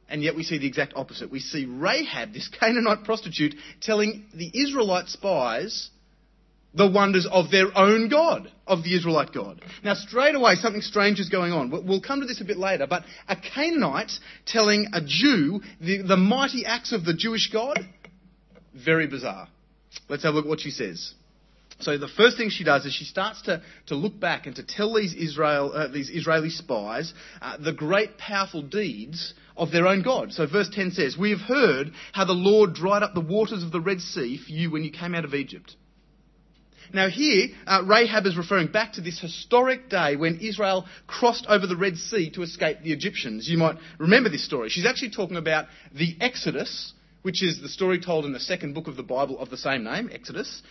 And 0.08 0.20
yet 0.22 0.34
we 0.34 0.42
see 0.42 0.58
the 0.58 0.66
exact 0.66 0.94
opposite. 0.96 1.30
We 1.30 1.38
see 1.38 1.64
Rahab, 1.64 2.32
this 2.34 2.48
Canaanite 2.60 3.04
prostitute, 3.04 3.54
telling 3.80 4.26
the 4.34 4.50
Israelite 4.52 5.08
spies 5.08 5.90
the 6.74 6.90
wonders 6.90 7.26
of 7.30 7.50
their 7.52 7.66
own 7.78 8.08
God, 8.08 8.50
of 8.66 8.82
the 8.82 8.96
Israelite 8.96 9.32
God. 9.32 9.62
Now, 9.84 9.94
straight 9.94 10.34
away, 10.34 10.56
something 10.56 10.82
strange 10.82 11.20
is 11.20 11.28
going 11.28 11.52
on. 11.52 11.70
We'll 11.70 12.00
come 12.00 12.20
to 12.20 12.26
this 12.26 12.40
a 12.40 12.44
bit 12.44 12.56
later, 12.56 12.86
but 12.88 13.04
a 13.28 13.36
Canaanite 13.36 14.10
telling 14.44 14.88
a 14.92 15.02
Jew 15.04 15.60
the, 15.80 16.02
the 16.02 16.16
mighty 16.16 16.66
acts 16.66 16.92
of 16.92 17.04
the 17.04 17.14
Jewish 17.14 17.50
God? 17.52 17.78
Very 18.74 19.06
bizarre. 19.06 19.48
Let's 20.08 20.24
have 20.24 20.32
a 20.32 20.36
look 20.36 20.46
at 20.46 20.48
what 20.48 20.60
she 20.60 20.70
says. 20.70 21.14
So 21.82 21.98
the 21.98 22.08
first 22.08 22.36
thing 22.36 22.50
she 22.50 22.64
does 22.64 22.84
is 22.84 22.92
she 22.92 23.04
starts 23.04 23.42
to, 23.42 23.62
to 23.86 23.94
look 23.94 24.18
back 24.18 24.46
and 24.46 24.56
to 24.56 24.62
tell 24.62 24.94
these, 24.94 25.14
Israel, 25.14 25.72
uh, 25.74 25.88
these 25.88 26.10
Israeli 26.10 26.50
spies 26.50 27.12
uh, 27.40 27.56
the 27.58 27.72
great 27.72 28.18
powerful 28.18 28.62
deeds 28.62 29.34
of 29.56 29.70
their 29.70 29.86
own 29.86 30.02
God. 30.02 30.32
So 30.32 30.46
verse 30.46 30.70
10 30.72 30.92
says, 30.92 31.16
We 31.18 31.30
have 31.30 31.40
heard 31.40 31.92
how 32.12 32.24
the 32.24 32.32
Lord 32.32 32.74
dried 32.74 33.02
up 33.02 33.14
the 33.14 33.20
waters 33.20 33.62
of 33.62 33.72
the 33.72 33.80
Red 33.80 34.00
Sea 34.00 34.38
for 34.38 34.50
you 34.50 34.70
when 34.70 34.84
you 34.84 34.90
came 34.90 35.14
out 35.14 35.24
of 35.24 35.34
Egypt. 35.34 35.76
Now, 36.92 37.08
here, 37.08 37.48
uh, 37.66 37.82
Rahab 37.86 38.26
is 38.26 38.36
referring 38.36 38.68
back 38.68 38.94
to 38.94 39.00
this 39.00 39.18
historic 39.18 39.88
day 39.88 40.16
when 40.16 40.40
Israel 40.40 40.86
crossed 41.06 41.46
over 41.48 41.66
the 41.66 41.76
Red 41.76 41.96
Sea 41.96 42.30
to 42.30 42.42
escape 42.42 42.82
the 42.82 42.92
Egyptians. 42.92 43.48
You 43.48 43.56
might 43.56 43.76
remember 43.98 44.28
this 44.28 44.44
story. 44.44 44.68
She's 44.68 44.84
actually 44.84 45.10
talking 45.10 45.36
about 45.36 45.66
the 45.94 46.16
Exodus, 46.20 46.92
which 47.22 47.42
is 47.42 47.62
the 47.62 47.68
story 47.68 47.98
told 47.98 48.26
in 48.26 48.32
the 48.32 48.40
second 48.40 48.74
book 48.74 48.88
of 48.88 48.96
the 48.96 49.02
Bible 49.02 49.38
of 49.38 49.48
the 49.48 49.56
same 49.56 49.84
name, 49.84 50.10
Exodus. 50.12 50.62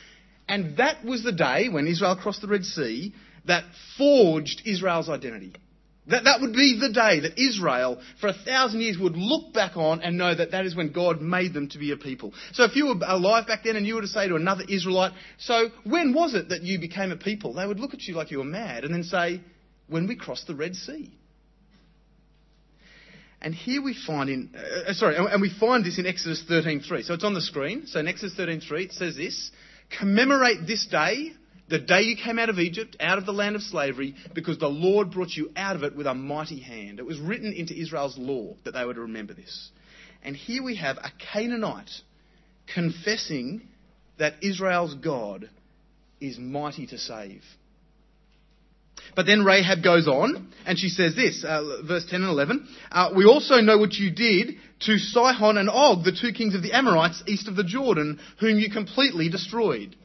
And 0.52 0.76
that 0.76 1.06
was 1.06 1.24
the 1.24 1.32
day 1.32 1.70
when 1.70 1.88
Israel 1.88 2.18
crossed 2.18 2.42
the 2.42 2.48
Red 2.50 2.66
Sea 2.66 3.14
that 3.46 3.64
forged 3.98 4.64
Israel's 4.66 5.08
identity. 5.08 5.54
That, 6.08 6.26
that 6.26 6.42
would 6.42 6.52
be 6.52 6.78
the 6.78 6.92
day 6.92 7.22
that 7.22 7.40
Israel, 7.40 8.02
for 8.20 8.28
a 8.28 8.34
thousand 8.34 8.82
years, 8.82 8.98
would 8.98 9.16
look 9.16 9.54
back 9.54 9.78
on 9.78 10.02
and 10.02 10.18
know 10.18 10.36
that 10.36 10.52
that 10.52 10.66
is 10.66 10.76
when 10.76 10.92
God 10.92 11.22
made 11.22 11.54
them 11.54 11.70
to 11.70 11.78
be 11.78 11.94
a 11.94 11.96
people. 11.96 12.34
So 12.52 12.66
if 12.66 12.76
you 12.76 12.88
were 12.88 12.96
alive 13.02 13.48
back 13.48 13.64
then 13.64 13.78
and 13.78 13.88
you 13.88 13.96
were 13.96 14.02
to 14.02 14.08
say 14.08 14.28
to 14.28 14.36
another 14.36 14.66
Israelite, 14.68 15.14
so 15.38 15.70
when 15.86 16.14
was 16.14 16.36
it 16.36 16.50
that 16.50 16.64
you 16.64 16.80
became 16.80 17.14
a 17.14 17.18
people? 17.18 17.54
They 17.54 17.66
would 17.66 17.80
look 17.80 17.94
at 17.94 18.02
you 18.02 18.16
like 18.16 18.30
you 18.30 18.40
were 18.40 18.44
mad 18.44 18.84
and 18.84 18.94
then 18.94 19.04
say, 19.04 19.40
when 19.88 20.06
we 20.06 20.18
crossed 20.18 20.48
the 20.48 20.56
Red 20.56 20.76
Sea. 20.76 21.14
And 23.42 23.56
here 23.56 23.82
we 23.82 23.96
find 23.96 24.30
in, 24.30 24.54
uh, 24.54 24.90
uh 24.90 24.94
sorry, 24.94 25.16
and 25.16 25.42
we 25.42 25.50
find 25.50 25.86
this 25.86 25.98
in 25.98 26.06
Exodus 26.06 26.44
13.3. 26.50 27.06
So 27.06 27.14
it's 27.14 27.24
on 27.24 27.34
the 27.34 27.42
screen. 27.42 27.88
So 27.88 28.02
in 28.02 28.10
Exodus 28.10 28.36
13.3 28.38 28.84
it 28.84 28.92
says 28.92 29.16
this, 29.16 29.52
commemorate 30.00 30.68
this 30.68 30.86
day 30.88 31.34
the 31.72 31.80
day 31.80 32.02
you 32.02 32.18
came 32.18 32.38
out 32.38 32.50
of 32.50 32.60
Egypt, 32.60 32.98
out 33.00 33.18
of 33.18 33.26
the 33.26 33.32
land 33.32 33.56
of 33.56 33.62
slavery, 33.62 34.14
because 34.36 34.58
the 34.58 34.68
Lord 34.68 35.10
brought 35.10 35.30
you 35.30 35.52
out 35.56 35.78
of 35.78 35.84
it 35.84 35.96
with 35.96 36.06
a 36.06 36.14
mighty 36.14 36.60
hand. 36.60 37.00
It 37.00 37.06
was 37.06 37.18
written 37.18 37.54
into 37.54 37.74
Israel's 37.74 38.18
law 38.18 38.56
that 38.66 38.74
they 38.74 38.84
were 38.84 38.94
to 38.94 39.02
remember 39.02 39.34
this. 39.34 39.72
And 40.22 40.36
here 40.36 40.64
we 40.64 40.76
have 40.76 40.98
a 40.98 41.12
Canaanite 41.32 41.90
confessing 42.74 43.70
that 44.20 44.44
Israel's 44.44 44.96
God 44.96 45.50
is 46.20 46.38
mighty 46.38 46.88
to 46.88 46.98
save. 46.98 47.42
But 49.16 49.26
then 49.26 49.44
Rahab 49.44 49.84
goes 49.84 50.08
on 50.08 50.52
and 50.66 50.78
she 50.78 50.90
says 50.90 51.16
this, 51.16 51.44
uh, 51.44 51.82
verse 51.86 52.06
10 52.10 52.22
and 52.22 52.30
11. 52.30 52.68
Uh, 52.92 53.10
we 53.16 53.26
also 53.26 53.62
know 53.62 53.78
what 53.78 53.94
you 53.94 54.12
did 54.12 54.56
to 54.82 54.98
Sihon 54.98 55.58
and 55.58 55.70
Og, 55.70 56.04
the 56.04 56.12
two 56.12 56.32
kings 56.32 56.56
of 56.56 56.64
the 56.64 56.74
Amorites 56.74 57.24
east 57.28 57.48
of 57.48 57.56
the 57.56 57.64
Jordan, 57.64 58.20
whom 58.40 58.58
you 58.58 58.70
completely 58.70 59.30
destroyed. 59.30 59.96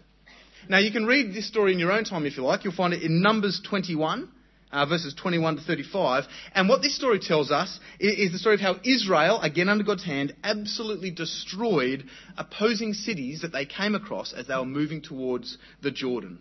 Now, 0.69 0.79
you 0.79 0.91
can 0.91 1.07
read 1.07 1.33
this 1.33 1.47
story 1.47 1.73
in 1.73 1.79
your 1.79 1.93
own 1.93 2.05
time 2.05 2.27
if 2.27 2.37
you 2.37 2.43
like. 2.43 2.65
You'll 2.65 2.75
find 2.75 2.93
it 2.93 3.03
in 3.03 3.23
Numbers 3.23 3.61
21, 3.69 4.29
uh, 4.73 4.87
verses 4.87 5.15
21 5.15 5.57
to 5.57 5.63
35. 5.63 6.25
And 6.55 6.69
what 6.69 6.83
this 6.83 6.97
story 6.97 7.21
tells 7.21 7.53
us 7.53 7.79
is, 8.01 8.19
is 8.19 8.33
the 8.33 8.39
story 8.39 8.57
of 8.57 8.61
how 8.61 8.77
Israel, 8.85 9.41
again 9.41 9.69
under 9.69 9.85
God's 9.85 10.05
hand, 10.05 10.35
absolutely 10.43 11.13
destroyed 11.13 12.05
opposing 12.37 12.95
cities 12.95 13.43
that 13.43 13.53
they 13.53 13.65
came 13.65 13.95
across 13.95 14.33
as 14.33 14.49
they 14.49 14.57
were 14.57 14.65
moving 14.65 15.03
towards 15.03 15.57
the 15.83 15.93
Jordan. 15.93 16.41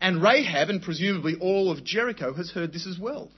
And 0.00 0.22
Rahab, 0.22 0.68
and 0.68 0.82
presumably 0.82 1.36
all 1.40 1.70
of 1.70 1.84
Jericho, 1.84 2.34
has 2.34 2.50
heard 2.50 2.72
this 2.72 2.86
as 2.86 2.98
well. 2.98 3.30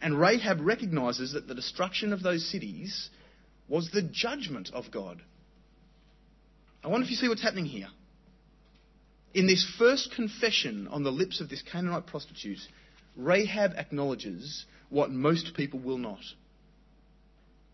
And 0.00 0.18
Rahab 0.18 0.60
recognizes 0.60 1.32
that 1.32 1.46
the 1.48 1.54
destruction 1.54 2.12
of 2.12 2.22
those 2.22 2.46
cities 2.50 3.08
was 3.68 3.90
the 3.90 4.02
judgment 4.02 4.70
of 4.72 4.90
God. 4.90 5.22
I 6.82 6.88
wonder 6.88 7.04
if 7.04 7.10
you 7.10 7.16
see 7.16 7.28
what's 7.28 7.42
happening 7.42 7.64
here. 7.64 7.88
In 9.32 9.46
this 9.46 9.66
first 9.78 10.12
confession 10.14 10.88
on 10.88 11.02
the 11.02 11.10
lips 11.10 11.40
of 11.40 11.48
this 11.48 11.62
Canaanite 11.62 12.06
prostitute, 12.06 12.58
Rahab 13.16 13.72
acknowledges 13.76 14.64
what 14.90 15.10
most 15.10 15.54
people 15.56 15.80
will 15.80 15.98
not. 15.98 16.20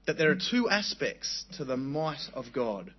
That 0.07 0.17
there 0.17 0.31
are 0.31 0.39
two 0.51 0.69
aspects 0.71 1.45
to 1.59 1.65
the 1.65 1.77
might 1.77 2.23
of 2.33 2.47
God. 2.55 2.93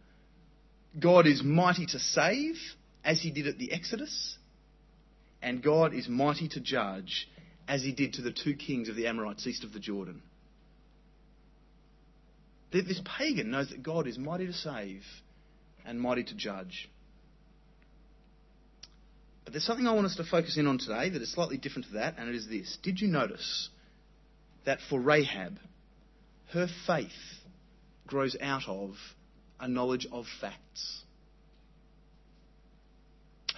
God 1.00 1.26
is 1.26 1.42
mighty 1.44 1.86
to 1.88 2.00
save, 2.00 2.56
as 3.04 3.22
he 3.22 3.32
did 3.32 3.48
at 3.48 3.58
the 3.58 3.72
Exodus, 3.72 4.38
and 5.42 5.64
God 5.64 5.94
is 5.94 6.08
mighty 6.08 6.48
to 6.50 6.60
judge, 6.60 7.28
as 7.68 7.82
he 7.82 7.92
did 7.92 8.14
to 8.14 8.22
the 8.22 8.32
two 8.32 8.56
kings 8.56 8.90
of 8.90 8.96
the 8.96 9.08
Amorites 9.08 9.48
east 9.48 9.64
of 9.64 9.74
the 9.74 9.80
Jordan. 9.80 10.22
This 12.72 13.02
pagan 13.18 13.52
knows 13.52 13.70
that 13.70 13.84
God 13.84 14.08
is 14.08 14.18
mighty 14.18 14.46
to 14.46 14.54
save 14.54 15.04
and 15.86 16.00
mighty 16.00 16.24
to 16.24 16.36
judge. 16.36 16.90
But 19.44 19.54
there's 19.54 19.66
something 19.66 19.88
I 19.88 19.94
want 19.94 20.06
us 20.06 20.16
to 20.16 20.24
focus 20.24 20.58
in 20.58 20.68
on 20.68 20.78
today 20.78 21.10
that 21.10 21.22
is 21.22 21.34
slightly 21.34 21.58
different 21.58 21.88
to 21.88 21.94
that, 21.96 22.16
and 22.18 22.30
it 22.30 22.36
is 22.36 22.48
this. 22.48 22.78
Did 22.82 23.02
you 23.02 23.08
notice 23.08 23.70
that 24.66 24.80
for 24.90 25.00
Rahab, 25.00 25.58
her 26.52 26.68
faith 26.88 27.10
grows 28.08 28.38
out 28.40 28.68
of 28.68 28.96
a 29.60 29.68
knowledge 29.68 30.08
of 30.12 30.26
facts? 30.40 31.04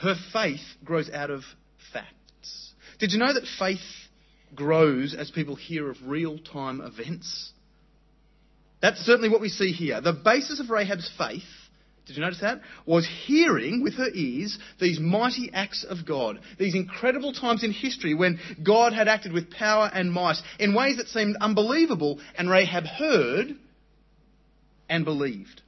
Her 0.04 0.16
faith 0.32 0.62
grows 0.84 1.10
out 1.10 1.30
of 1.30 1.44
facts. 1.92 2.74
Did 3.00 3.12
you 3.12 3.20
know 3.20 3.34
that 3.34 3.48
faith 3.58 3.80
grows 4.54 5.16
as 5.16 5.32
people 5.32 5.56
hear 5.56 5.90
of 5.90 5.98
real 6.06 6.38
time 6.38 6.82
events? 6.82 7.52
That's 8.82 9.00
certainly 9.00 9.30
what 9.30 9.42
we 9.42 9.50
see 9.50 9.72
here. 9.72 10.02
The 10.02 10.14
basis 10.14 10.60
of 10.60 10.70
Rahab's 10.70 11.10
faith 11.18 11.44
did 12.06 12.18
you 12.18 12.22
notice 12.22 12.42
that? 12.42 12.60
Was 12.86 13.08
hearing 13.26 13.82
with 13.82 13.94
her 13.94 14.10
ears 14.14 14.58
these 14.80 15.00
mighty 15.00 15.50
acts 15.54 15.86
of 15.86 16.06
God, 16.06 16.40
these 16.60 16.76
incredible 16.76 17.32
times 17.32 17.64
in 17.64 17.72
history 17.72 18.14
when 18.14 18.40
God 18.62 18.92
had 18.92 19.08
acted 19.08 19.32
with 19.32 19.50
power 19.50 19.90
and 19.94 20.12
might 20.12 20.36
in 20.60 20.74
ways 20.74 20.98
that 20.98 21.08
seemed 21.08 21.38
unbelievable, 21.40 22.20
and 22.38 22.50
Rahab 22.50 22.84
heard 22.84 23.56
and 24.90 25.06
believed. 25.06 25.62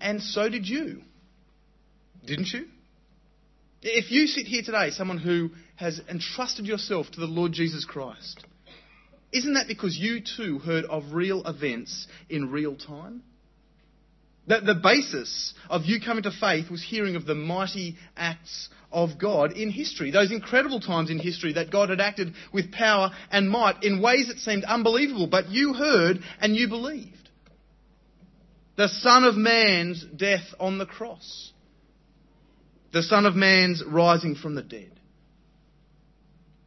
And 0.00 0.22
so 0.22 0.48
did 0.48 0.66
you. 0.66 1.02
Didn't 2.24 2.52
you? 2.52 2.66
If 3.82 4.10
you 4.10 4.26
sit 4.26 4.46
here 4.46 4.62
today, 4.62 4.90
someone 4.90 5.18
who 5.18 5.50
has 5.76 6.00
entrusted 6.08 6.66
yourself 6.66 7.10
to 7.12 7.20
the 7.20 7.26
Lord 7.26 7.52
Jesus 7.52 7.86
Christ, 7.86 8.44
isn't 9.32 9.54
that 9.54 9.68
because 9.68 9.96
you 9.96 10.20
too 10.20 10.58
heard 10.58 10.84
of 10.84 11.12
real 11.12 11.42
events 11.46 12.06
in 12.28 12.50
real 12.50 12.76
time? 12.76 13.22
That 14.48 14.66
the 14.66 14.74
basis 14.74 15.54
of 15.70 15.84
you 15.84 16.00
coming 16.00 16.24
to 16.24 16.30
faith 16.30 16.70
was 16.70 16.82
hearing 16.82 17.16
of 17.16 17.24
the 17.24 17.34
mighty 17.34 17.96
acts 18.16 18.68
of 18.92 19.18
God 19.18 19.52
in 19.52 19.70
history, 19.70 20.10
those 20.10 20.32
incredible 20.32 20.80
times 20.80 21.08
in 21.08 21.18
history 21.18 21.54
that 21.54 21.70
God 21.70 21.90
had 21.90 22.00
acted 22.00 22.34
with 22.52 22.72
power 22.72 23.12
and 23.30 23.48
might 23.48 23.82
in 23.84 24.02
ways 24.02 24.28
that 24.28 24.38
seemed 24.38 24.64
unbelievable, 24.64 25.28
but 25.28 25.48
you 25.48 25.74
heard 25.74 26.18
and 26.40 26.56
you 26.56 26.68
believed. 26.68 27.19
The 28.76 28.88
Son 28.88 29.24
of 29.24 29.36
Man's 29.36 30.04
death 30.04 30.54
on 30.58 30.78
the 30.78 30.86
cross, 30.86 31.52
the 32.92 33.02
Son 33.02 33.26
of 33.26 33.34
Man's 33.34 33.82
rising 33.84 34.34
from 34.34 34.54
the 34.54 34.62
dead. 34.62 34.92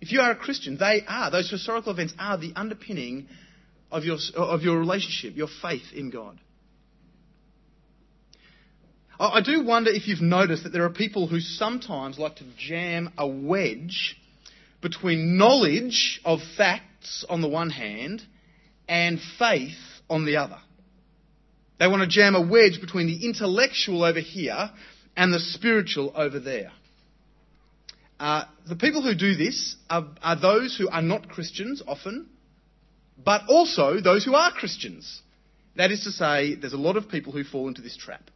If 0.01 0.11
you 0.11 0.19
are 0.19 0.31
a 0.31 0.35
Christian, 0.35 0.77
they 0.77 1.03
are, 1.07 1.31
those 1.31 1.49
historical 1.49 1.93
events 1.93 2.13
are 2.19 2.37
the 2.37 2.51
underpinning 2.55 3.27
of 3.89 4.03
your, 4.03 4.17
of 4.35 4.61
your 4.61 4.77
relationship, 4.77 5.37
your 5.37 5.47
faith 5.61 5.93
in 5.93 6.09
God. 6.09 6.39
I 9.19 9.41
do 9.41 9.63
wonder 9.63 9.91
if 9.91 10.07
you've 10.07 10.21
noticed 10.21 10.63
that 10.63 10.73
there 10.73 10.83
are 10.83 10.89
people 10.89 11.27
who 11.27 11.39
sometimes 11.39 12.19
like 12.19 12.35
to 12.37 12.43
jam 12.57 13.13
a 13.17 13.27
wedge 13.27 14.17
between 14.81 15.37
knowledge 15.37 16.19
of 16.25 16.39
facts 16.57 17.23
on 17.29 17.41
the 17.41 17.47
one 17.47 17.69
hand 17.69 18.21
and 18.87 19.19
faith 19.39 19.77
on 20.09 20.25
the 20.25 20.37
other. 20.37 20.57
They 21.79 21.87
want 21.87 22.01
to 22.01 22.07
jam 22.07 22.35
a 22.35 22.41
wedge 22.41 22.79
between 22.79 23.07
the 23.07 23.25
intellectual 23.25 24.03
over 24.03 24.19
here 24.19 24.69
and 25.15 25.33
the 25.33 25.39
spiritual 25.39 26.11
over 26.15 26.39
there. 26.39 26.71
Uh, 28.19 28.45
the 28.67 28.75
people 28.75 29.01
who 29.01 29.15
do 29.15 29.35
this 29.35 29.75
are, 29.89 30.05
are 30.21 30.39
those 30.39 30.77
who 30.77 30.87
are 30.89 31.01
not 31.01 31.29
Christians 31.29 31.81
often, 31.85 32.29
but 33.23 33.41
also 33.47 33.99
those 33.99 34.23
who 34.23 34.33
are 34.33 34.51
Christians. 34.51 35.21
That 35.75 35.91
is 35.91 36.03
to 36.03 36.11
say, 36.11 36.55
there's 36.55 36.73
a 36.73 36.77
lot 36.77 36.95
of 36.95 37.09
people 37.09 37.33
who 37.33 37.43
fall 37.43 37.67
into 37.67 37.81
this 37.81 37.97
trap. 37.97 38.29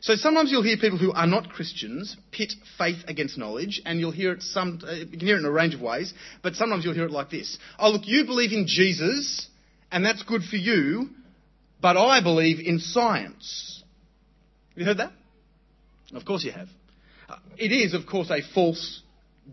So 0.00 0.14
sometimes 0.14 0.52
you'll 0.52 0.62
hear 0.62 0.76
people 0.76 0.98
who 0.98 1.12
are 1.12 1.26
not 1.26 1.50
Christians 1.50 2.16
pit 2.30 2.52
faith 2.76 2.98
against 3.08 3.36
knowledge, 3.36 3.82
and 3.84 3.98
you'll 3.98 4.12
hear 4.12 4.32
it 4.32 4.42
some, 4.42 4.80
uh, 4.86 4.92
you 4.92 5.06
can 5.06 5.20
hear 5.20 5.36
it 5.36 5.40
in 5.40 5.44
a 5.44 5.50
range 5.50 5.74
of 5.74 5.80
ways, 5.80 6.14
but 6.42 6.54
sometimes 6.54 6.84
you'll 6.84 6.94
hear 6.94 7.06
it 7.06 7.10
like 7.10 7.30
this. 7.30 7.58
Oh, 7.78 7.90
look, 7.90 8.02
you 8.06 8.24
believe 8.24 8.52
in 8.52 8.66
Jesus, 8.66 9.48
and 9.90 10.04
that's 10.04 10.22
good 10.22 10.42
for 10.44 10.56
you, 10.56 11.10
but 11.80 11.96
I 11.96 12.22
believe 12.22 12.60
in 12.60 12.78
science. 12.78 13.82
Have 14.70 14.78
you 14.78 14.84
heard 14.84 14.98
that? 14.98 15.12
Of 16.12 16.24
course 16.24 16.44
you 16.44 16.52
have. 16.52 16.68
Uh, 17.28 17.36
it 17.56 17.72
is, 17.72 17.94
of 17.94 18.06
course, 18.06 18.30
a 18.30 18.40
false 18.54 19.02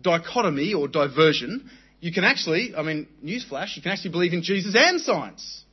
dichotomy 0.00 0.74
or 0.74 0.88
diversion. 0.88 1.70
You 2.00 2.12
can 2.12 2.24
actually, 2.24 2.74
I 2.76 2.82
mean, 2.82 3.08
newsflash, 3.24 3.76
you 3.76 3.82
can 3.82 3.92
actually 3.92 4.12
believe 4.12 4.32
in 4.32 4.42
Jesus 4.42 4.74
and 4.76 5.00
science, 5.00 5.64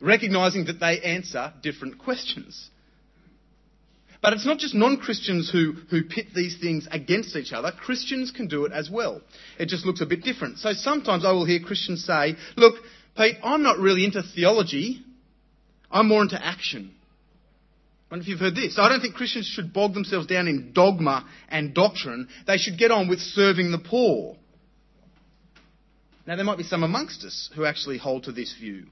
recognizing 0.00 0.66
that 0.66 0.80
they 0.80 1.00
answer 1.00 1.52
different 1.62 1.98
questions. 1.98 2.70
But 4.22 4.32
it's 4.32 4.46
not 4.46 4.58
just 4.58 4.74
non 4.74 4.96
Christians 4.96 5.50
who, 5.50 5.74
who 5.90 6.02
pit 6.04 6.26
these 6.34 6.58
things 6.58 6.88
against 6.90 7.36
each 7.36 7.52
other. 7.52 7.70
Christians 7.70 8.30
can 8.30 8.48
do 8.48 8.64
it 8.64 8.72
as 8.72 8.90
well. 8.90 9.20
It 9.58 9.68
just 9.68 9.86
looks 9.86 10.00
a 10.00 10.06
bit 10.06 10.22
different. 10.22 10.58
So 10.58 10.72
sometimes 10.72 11.24
I 11.24 11.32
will 11.32 11.44
hear 11.44 11.60
Christians 11.60 12.04
say, 12.04 12.34
Look, 12.56 12.82
Pete, 13.16 13.36
I'm 13.42 13.62
not 13.62 13.78
really 13.78 14.04
into 14.04 14.22
theology, 14.22 15.04
I'm 15.96 16.08
more 16.08 16.22
into 16.22 16.44
action. 16.44 16.92
I 18.10 18.16
know 18.16 18.22
if 18.22 18.28
you've 18.28 18.38
heard 18.38 18.54
this. 18.54 18.78
I 18.78 18.88
don't 18.88 19.00
think 19.00 19.14
Christians 19.14 19.46
should 19.46 19.72
bog 19.72 19.94
themselves 19.94 20.26
down 20.26 20.46
in 20.46 20.72
dogma 20.72 21.26
and 21.48 21.74
doctrine. 21.74 22.28
They 22.46 22.58
should 22.58 22.78
get 22.78 22.90
on 22.90 23.08
with 23.08 23.18
serving 23.18 23.72
the 23.72 23.78
poor. 23.78 24.36
Now, 26.26 26.36
there 26.36 26.44
might 26.44 26.58
be 26.58 26.64
some 26.64 26.82
amongst 26.82 27.24
us 27.24 27.50
who 27.54 27.64
actually 27.64 27.98
hold 27.98 28.24
to 28.24 28.32
this 28.32 28.54
view. 28.58 28.86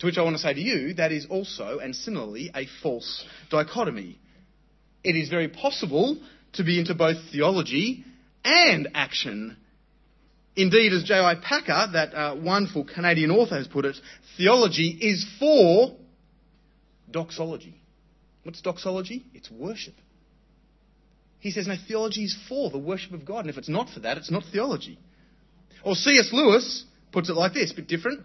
To 0.00 0.06
which 0.06 0.18
I 0.18 0.22
want 0.22 0.36
to 0.36 0.42
say 0.42 0.52
to 0.52 0.60
you, 0.60 0.94
that 0.94 1.12
is 1.12 1.26
also, 1.30 1.78
and 1.78 1.94
similarly, 1.94 2.50
a 2.54 2.66
false 2.82 3.24
dichotomy. 3.50 4.18
It 5.02 5.16
is 5.16 5.28
very 5.28 5.48
possible 5.48 6.18
to 6.54 6.64
be 6.64 6.80
into 6.80 6.94
both 6.94 7.16
theology 7.30 8.04
and 8.44 8.88
action. 8.94 9.56
Indeed, 10.56 10.92
as 10.92 11.02
J.I. 11.02 11.34
Packer, 11.36 11.88
that 11.92 12.14
uh, 12.14 12.36
wonderful 12.40 12.84
Canadian 12.84 13.30
author, 13.30 13.56
has 13.56 13.66
put 13.66 13.84
it, 13.84 13.96
theology 14.36 14.88
is 15.00 15.26
for 15.38 15.96
doxology. 17.10 17.74
What's 18.44 18.60
doxology? 18.60 19.24
It's 19.34 19.50
worship. 19.50 19.94
He 21.40 21.50
says, 21.50 21.66
no, 21.66 21.74
theology 21.88 22.24
is 22.24 22.36
for 22.48 22.70
the 22.70 22.78
worship 22.78 23.12
of 23.12 23.24
God, 23.24 23.40
and 23.40 23.50
if 23.50 23.58
it's 23.58 23.68
not 23.68 23.90
for 23.90 24.00
that, 24.00 24.16
it's 24.16 24.30
not 24.30 24.44
theology. 24.52 24.98
Or 25.84 25.94
C.S. 25.94 26.30
Lewis 26.32 26.84
puts 27.12 27.28
it 27.28 27.34
like 27.34 27.52
this, 27.52 27.72
a 27.72 27.76
bit 27.76 27.88
different. 27.88 28.22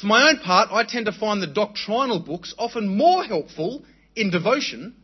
For 0.00 0.06
my 0.06 0.28
own 0.28 0.38
part, 0.38 0.68
I 0.70 0.84
tend 0.84 1.06
to 1.06 1.12
find 1.12 1.42
the 1.42 1.46
doctrinal 1.46 2.20
books 2.20 2.54
often 2.58 2.88
more 2.88 3.24
helpful 3.24 3.84
in 4.14 4.30
devotion 4.30 4.94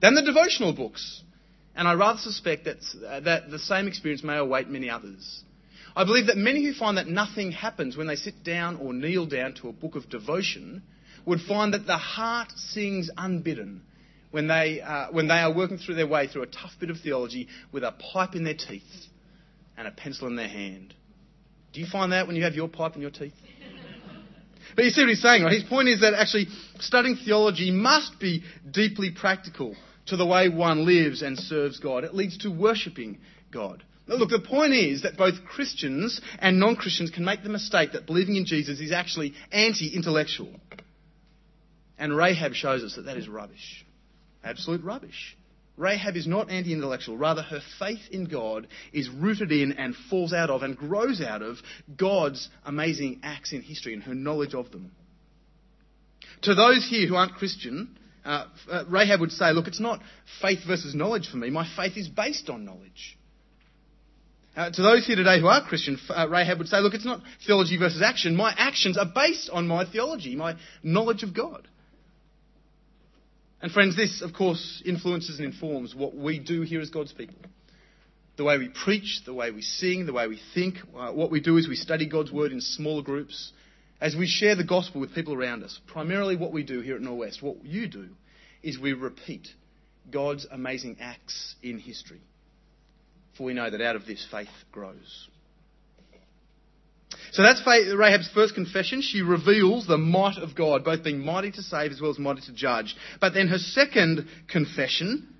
than 0.00 0.14
the 0.14 0.22
devotional 0.22 0.72
books. 0.72 1.22
And 1.74 1.86
I 1.86 1.94
rather 1.94 2.18
suspect 2.18 2.64
that, 2.64 2.78
uh, 3.06 3.20
that 3.20 3.50
the 3.50 3.58
same 3.58 3.86
experience 3.86 4.22
may 4.22 4.36
await 4.36 4.68
many 4.68 4.88
others. 4.88 5.44
I 5.96 6.04
believe 6.04 6.26
that 6.26 6.36
many 6.36 6.62
who 6.62 6.74
find 6.74 6.98
that 6.98 7.06
nothing 7.06 7.52
happens 7.52 7.96
when 7.96 8.06
they 8.06 8.16
sit 8.16 8.44
down 8.44 8.76
or 8.76 8.92
kneel 8.92 9.24
down 9.24 9.54
to 9.62 9.70
a 9.70 9.72
book 9.72 9.96
of 9.96 10.10
devotion 10.10 10.82
would 11.24 11.40
find 11.40 11.72
that 11.72 11.86
the 11.86 11.96
heart 11.96 12.52
sings 12.54 13.08
unbidden 13.16 13.80
when 14.30 14.46
they, 14.46 14.82
uh, 14.82 15.06
when 15.10 15.26
they 15.26 15.38
are 15.38 15.54
working 15.54 15.78
through 15.78 15.94
their 15.94 16.06
way 16.06 16.28
through 16.28 16.42
a 16.42 16.46
tough 16.46 16.72
bit 16.78 16.90
of 16.90 16.98
theology 17.00 17.48
with 17.72 17.82
a 17.82 17.92
pipe 18.12 18.34
in 18.34 18.44
their 18.44 18.54
teeth 18.54 18.82
and 19.78 19.88
a 19.88 19.90
pencil 19.90 20.28
in 20.28 20.36
their 20.36 20.48
hand. 20.48 20.92
Do 21.72 21.80
you 21.80 21.86
find 21.90 22.12
that 22.12 22.26
when 22.26 22.36
you 22.36 22.44
have 22.44 22.54
your 22.54 22.68
pipe 22.68 22.94
in 22.94 23.00
your 23.00 23.10
teeth? 23.10 23.34
But 24.74 24.84
you 24.84 24.90
see 24.90 25.02
what 25.02 25.08
he's 25.10 25.22
saying, 25.22 25.44
right? 25.44 25.52
His 25.52 25.62
point 25.62 25.88
is 25.88 26.00
that 26.00 26.12
actually 26.12 26.48
studying 26.80 27.16
theology 27.24 27.70
must 27.70 28.18
be 28.18 28.42
deeply 28.68 29.10
practical 29.10 29.76
to 30.06 30.16
the 30.16 30.26
way 30.26 30.48
one 30.48 30.84
lives 30.84 31.22
and 31.22 31.38
serves 31.38 31.78
God. 31.78 32.02
It 32.02 32.14
leads 32.14 32.36
to 32.38 32.50
worshipping 32.50 33.18
God. 33.52 33.84
Look, 34.08 34.30
the 34.30 34.38
point 34.38 34.72
is 34.72 35.02
that 35.02 35.16
both 35.16 35.44
Christians 35.44 36.20
and 36.38 36.60
non 36.60 36.76
Christians 36.76 37.10
can 37.10 37.24
make 37.24 37.42
the 37.42 37.48
mistake 37.48 37.92
that 37.92 38.06
believing 38.06 38.36
in 38.36 38.46
Jesus 38.46 38.78
is 38.78 38.92
actually 38.92 39.34
anti 39.50 39.94
intellectual. 39.94 40.52
And 41.98 42.16
Rahab 42.16 42.54
shows 42.54 42.84
us 42.84 42.94
that 42.96 43.06
that 43.06 43.16
is 43.16 43.28
rubbish. 43.28 43.84
Absolute 44.44 44.84
rubbish. 44.84 45.36
Rahab 45.76 46.16
is 46.16 46.26
not 46.26 46.50
anti 46.50 46.72
intellectual. 46.72 47.16
Rather, 47.16 47.42
her 47.42 47.60
faith 47.78 48.08
in 48.12 48.26
God 48.26 48.68
is 48.92 49.10
rooted 49.10 49.50
in 49.50 49.72
and 49.72 49.94
falls 50.08 50.32
out 50.32 50.50
of 50.50 50.62
and 50.62 50.76
grows 50.76 51.20
out 51.20 51.42
of 51.42 51.56
God's 51.96 52.48
amazing 52.64 53.20
acts 53.24 53.52
in 53.52 53.60
history 53.62 53.92
and 53.92 54.02
her 54.04 54.14
knowledge 54.14 54.54
of 54.54 54.70
them. 54.70 54.92
To 56.42 56.54
those 56.54 56.86
here 56.88 57.08
who 57.08 57.16
aren't 57.16 57.34
Christian, 57.34 57.98
uh, 58.24 58.46
uh, 58.70 58.84
Rahab 58.88 59.20
would 59.20 59.32
say, 59.32 59.52
Look, 59.52 59.66
it's 59.66 59.80
not 59.80 60.00
faith 60.40 60.60
versus 60.66 60.94
knowledge 60.94 61.28
for 61.28 61.38
me. 61.38 61.50
My 61.50 61.66
faith 61.76 61.96
is 61.96 62.08
based 62.08 62.48
on 62.48 62.64
knowledge. 62.64 63.15
Uh, 64.56 64.70
to 64.70 64.80
those 64.80 65.06
here 65.06 65.16
today 65.16 65.38
who 65.38 65.46
are 65.48 65.62
Christian, 65.62 65.98
uh, 66.08 66.26
Rahab 66.30 66.56
would 66.58 66.68
say, 66.68 66.78
Look, 66.78 66.94
it's 66.94 67.04
not 67.04 67.20
theology 67.46 67.76
versus 67.76 68.00
action. 68.00 68.34
My 68.34 68.54
actions 68.56 68.96
are 68.96 69.04
based 69.04 69.50
on 69.52 69.68
my 69.68 69.84
theology, 69.84 70.34
my 70.34 70.56
knowledge 70.82 71.22
of 71.22 71.34
God. 71.34 71.68
And 73.60 73.70
friends, 73.70 73.96
this, 73.96 74.22
of 74.22 74.32
course, 74.32 74.82
influences 74.86 75.38
and 75.38 75.46
informs 75.46 75.94
what 75.94 76.16
we 76.16 76.38
do 76.38 76.62
here 76.62 76.80
as 76.80 76.88
God's 76.88 77.12
people. 77.12 77.36
The 78.38 78.44
way 78.44 78.56
we 78.56 78.68
preach, 78.68 79.22
the 79.26 79.34
way 79.34 79.50
we 79.50 79.60
sing, 79.60 80.06
the 80.06 80.12
way 80.14 80.26
we 80.26 80.40
think. 80.54 80.76
Uh, 80.96 81.12
what 81.12 81.30
we 81.30 81.40
do 81.40 81.58
is 81.58 81.68
we 81.68 81.76
study 81.76 82.08
God's 82.08 82.32
Word 82.32 82.50
in 82.52 82.60
smaller 82.62 83.02
groups 83.02 83.52
as 84.00 84.16
we 84.16 84.26
share 84.26 84.54
the 84.54 84.64
gospel 84.64 85.02
with 85.02 85.14
people 85.14 85.34
around 85.34 85.64
us. 85.64 85.78
Primarily, 85.86 86.36
what 86.36 86.52
we 86.52 86.62
do 86.62 86.80
here 86.80 86.96
at 86.96 87.02
Norwest, 87.02 87.42
what 87.42 87.62
you 87.62 87.88
do, 87.88 88.08
is 88.62 88.78
we 88.78 88.94
repeat 88.94 89.48
God's 90.10 90.46
amazing 90.50 90.96
acts 91.00 91.56
in 91.62 91.78
history. 91.78 92.20
For 93.36 93.44
we 93.44 93.54
know 93.54 93.70
that 93.70 93.80
out 93.80 93.96
of 93.96 94.06
this, 94.06 94.26
faith 94.30 94.48
grows. 94.72 95.28
So 97.32 97.42
that's 97.42 97.60
Rahab's 97.66 98.30
first 98.34 98.54
confession. 98.54 99.02
She 99.02 99.20
reveals 99.20 99.86
the 99.86 99.98
might 99.98 100.38
of 100.38 100.54
God, 100.54 100.84
both 100.84 101.04
being 101.04 101.24
mighty 101.24 101.50
to 101.52 101.62
save 101.62 101.92
as 101.92 102.00
well 102.00 102.10
as 102.10 102.18
mighty 102.18 102.40
to 102.42 102.52
judge. 102.52 102.96
But 103.20 103.34
then 103.34 103.48
her 103.48 103.58
second 103.58 104.26
confession 104.48 105.34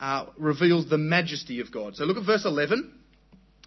uh, 0.00 0.26
reveals 0.38 0.88
the 0.88 0.98
majesty 0.98 1.60
of 1.60 1.70
God. 1.70 1.96
So 1.96 2.04
look 2.04 2.16
at 2.16 2.26
verse 2.26 2.44
11. 2.44 3.00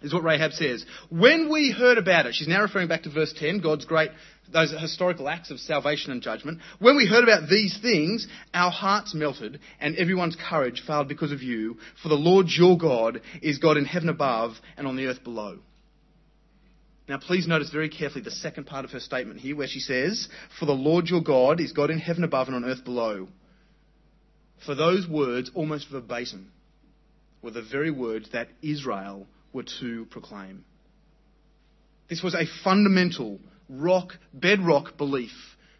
Is 0.02 0.12
what 0.12 0.24
Rahab 0.24 0.52
says. 0.52 0.84
When 1.08 1.50
we 1.50 1.72
heard 1.72 1.96
about 1.96 2.26
it, 2.26 2.34
she's 2.34 2.48
now 2.48 2.60
referring 2.60 2.86
back 2.86 3.04
to 3.04 3.10
verse 3.10 3.32
10, 3.38 3.60
God's 3.60 3.86
great, 3.86 4.10
those 4.52 4.70
historical 4.70 5.28
acts 5.28 5.50
of 5.50 5.58
salvation 5.58 6.12
and 6.12 6.22
judgment. 6.22 6.60
When 6.78 6.96
we 6.96 7.06
heard 7.06 7.24
about 7.24 7.48
these 7.48 7.78
things, 7.80 8.26
our 8.54 8.70
hearts 8.70 9.14
melted 9.14 9.60
and 9.80 9.96
everyone's 9.96 10.36
courage 10.36 10.82
failed 10.86 11.08
because 11.08 11.32
of 11.32 11.42
you. 11.42 11.76
For 12.02 12.08
the 12.08 12.14
Lord 12.14 12.46
your 12.48 12.78
God 12.78 13.20
is 13.42 13.58
God 13.58 13.76
in 13.76 13.84
heaven 13.84 14.08
above 14.08 14.52
and 14.76 14.86
on 14.86 14.96
the 14.96 15.06
earth 15.06 15.24
below. 15.24 15.58
Now, 17.08 17.18
please 17.18 17.46
notice 17.46 17.70
very 17.70 17.88
carefully 17.88 18.24
the 18.24 18.32
second 18.32 18.64
part 18.64 18.84
of 18.84 18.90
her 18.90 19.00
statement 19.00 19.38
here, 19.38 19.54
where 19.54 19.68
she 19.68 19.78
says, 19.78 20.28
For 20.58 20.66
the 20.66 20.72
Lord 20.72 21.06
your 21.06 21.22
God 21.22 21.60
is 21.60 21.72
God 21.72 21.90
in 21.90 21.98
heaven 21.98 22.24
above 22.24 22.48
and 22.48 22.56
on 22.56 22.64
earth 22.64 22.84
below. 22.84 23.28
For 24.64 24.74
those 24.74 25.06
words, 25.06 25.50
almost 25.54 25.88
verbatim, 25.90 26.50
were 27.42 27.52
the 27.52 27.62
very 27.62 27.92
words 27.92 28.30
that 28.32 28.48
Israel 28.60 29.26
were 29.52 29.64
to 29.80 30.06
proclaim. 30.06 30.64
This 32.08 32.22
was 32.22 32.34
a 32.34 32.46
fundamental 32.64 33.38
rock, 33.68 34.14
bedrock 34.32 34.96
belief 34.96 35.32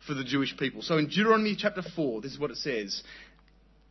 for 0.06 0.14
the 0.14 0.24
Jewish 0.24 0.56
people. 0.56 0.82
So 0.82 0.98
in 0.98 1.06
Deuteronomy 1.06 1.56
chapter 1.56 1.82
4, 1.82 2.20
this 2.20 2.32
is 2.32 2.38
what 2.38 2.50
it 2.50 2.56
says. 2.56 3.02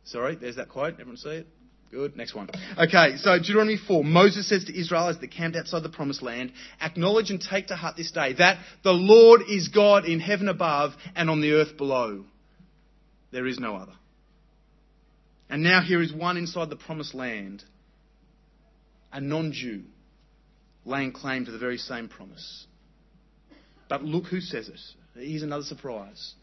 Sorry, 0.04 0.36
there's 0.36 0.56
that 0.56 0.68
quote. 0.68 0.94
Everyone 0.94 1.16
see 1.16 1.30
it? 1.30 1.46
Good. 1.90 2.16
Next 2.16 2.34
one. 2.34 2.48
Okay, 2.78 3.16
so 3.16 3.38
Deuteronomy 3.38 3.78
4. 3.78 4.02
Moses 4.02 4.48
says 4.48 4.64
to 4.64 4.78
Israel 4.78 5.08
as 5.08 5.18
they 5.18 5.28
camped 5.28 5.56
outside 5.56 5.82
the 5.82 5.88
promised 5.88 6.22
land, 6.22 6.52
Acknowledge 6.80 7.30
and 7.30 7.40
take 7.40 7.68
to 7.68 7.76
heart 7.76 7.96
this 7.96 8.10
day 8.10 8.34
that 8.34 8.58
the 8.82 8.92
Lord 8.92 9.42
is 9.48 9.68
God 9.68 10.04
in 10.04 10.18
heaven 10.20 10.48
above 10.48 10.92
and 11.14 11.30
on 11.30 11.40
the 11.40 11.52
earth 11.52 11.76
below. 11.76 12.24
There 13.30 13.46
is 13.46 13.58
no 13.58 13.76
other. 13.76 13.92
And 15.48 15.62
now 15.62 15.80
here 15.80 16.02
is 16.02 16.12
one 16.12 16.36
inside 16.36 16.70
the 16.70 16.76
promised 16.76 17.14
land, 17.14 17.62
a 19.12 19.20
non 19.20 19.52
Jew, 19.52 19.84
laying 20.84 21.12
claim 21.12 21.44
to 21.44 21.52
the 21.52 21.58
very 21.58 21.78
same 21.78 22.08
promise. 22.08 22.66
But 23.88 24.02
look 24.02 24.26
who 24.26 24.40
says 24.40 24.68
it. 24.68 24.80
Here's 25.14 25.42
another 25.42 25.64
surprise. 25.64 26.34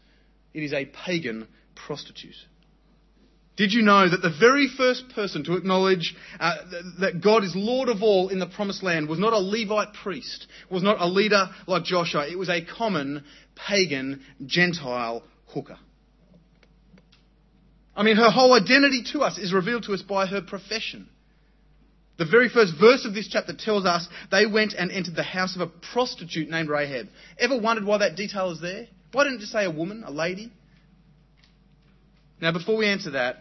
It 0.52 0.62
is 0.62 0.72
a 0.72 0.86
pagan 0.86 1.48
prostitute. 1.74 2.36
Did 3.56 3.72
you 3.72 3.82
know 3.82 4.08
that 4.08 4.20
the 4.20 4.34
very 4.40 4.68
first 4.76 5.10
person 5.14 5.44
to 5.44 5.54
acknowledge 5.54 6.16
uh, 6.40 6.54
that 7.00 7.20
God 7.22 7.44
is 7.44 7.54
Lord 7.54 7.88
of 7.88 8.02
all 8.02 8.28
in 8.28 8.40
the 8.40 8.48
promised 8.48 8.82
land 8.82 9.08
was 9.08 9.20
not 9.20 9.32
a 9.32 9.38
Levite 9.38 9.94
priest, 9.94 10.48
was 10.70 10.82
not 10.82 11.00
a 11.00 11.06
leader 11.06 11.50
like 11.68 11.84
Joshua, 11.84 12.26
it 12.28 12.36
was 12.36 12.48
a 12.48 12.64
common 12.64 13.22
pagan 13.54 14.22
Gentile 14.44 15.22
hooker. 15.46 15.78
I 17.96 18.02
mean, 18.02 18.16
her 18.16 18.30
whole 18.30 18.54
identity 18.54 19.04
to 19.12 19.20
us 19.20 19.38
is 19.38 19.52
revealed 19.52 19.84
to 19.84 19.92
us 19.92 20.02
by 20.02 20.26
her 20.26 20.42
profession. 20.42 21.08
The 22.16 22.24
very 22.24 22.48
first 22.48 22.74
verse 22.78 23.04
of 23.04 23.14
this 23.14 23.28
chapter 23.28 23.54
tells 23.54 23.84
us 23.84 24.08
they 24.30 24.46
went 24.46 24.72
and 24.72 24.90
entered 24.92 25.16
the 25.16 25.24
house 25.24 25.56
of 25.56 25.62
a 25.62 25.66
prostitute 25.66 26.48
named 26.48 26.68
Rahab. 26.68 27.08
Ever 27.38 27.58
wondered 27.58 27.84
why 27.84 27.98
that 27.98 28.14
detail 28.14 28.50
is 28.50 28.60
there? 28.60 28.86
Why 29.12 29.24
didn't 29.24 29.38
it 29.38 29.40
just 29.40 29.52
say 29.52 29.64
a 29.64 29.70
woman, 29.70 30.04
a 30.06 30.12
lady? 30.12 30.52
Now, 32.40 32.52
before 32.52 32.76
we 32.76 32.86
answer 32.86 33.12
that, 33.12 33.36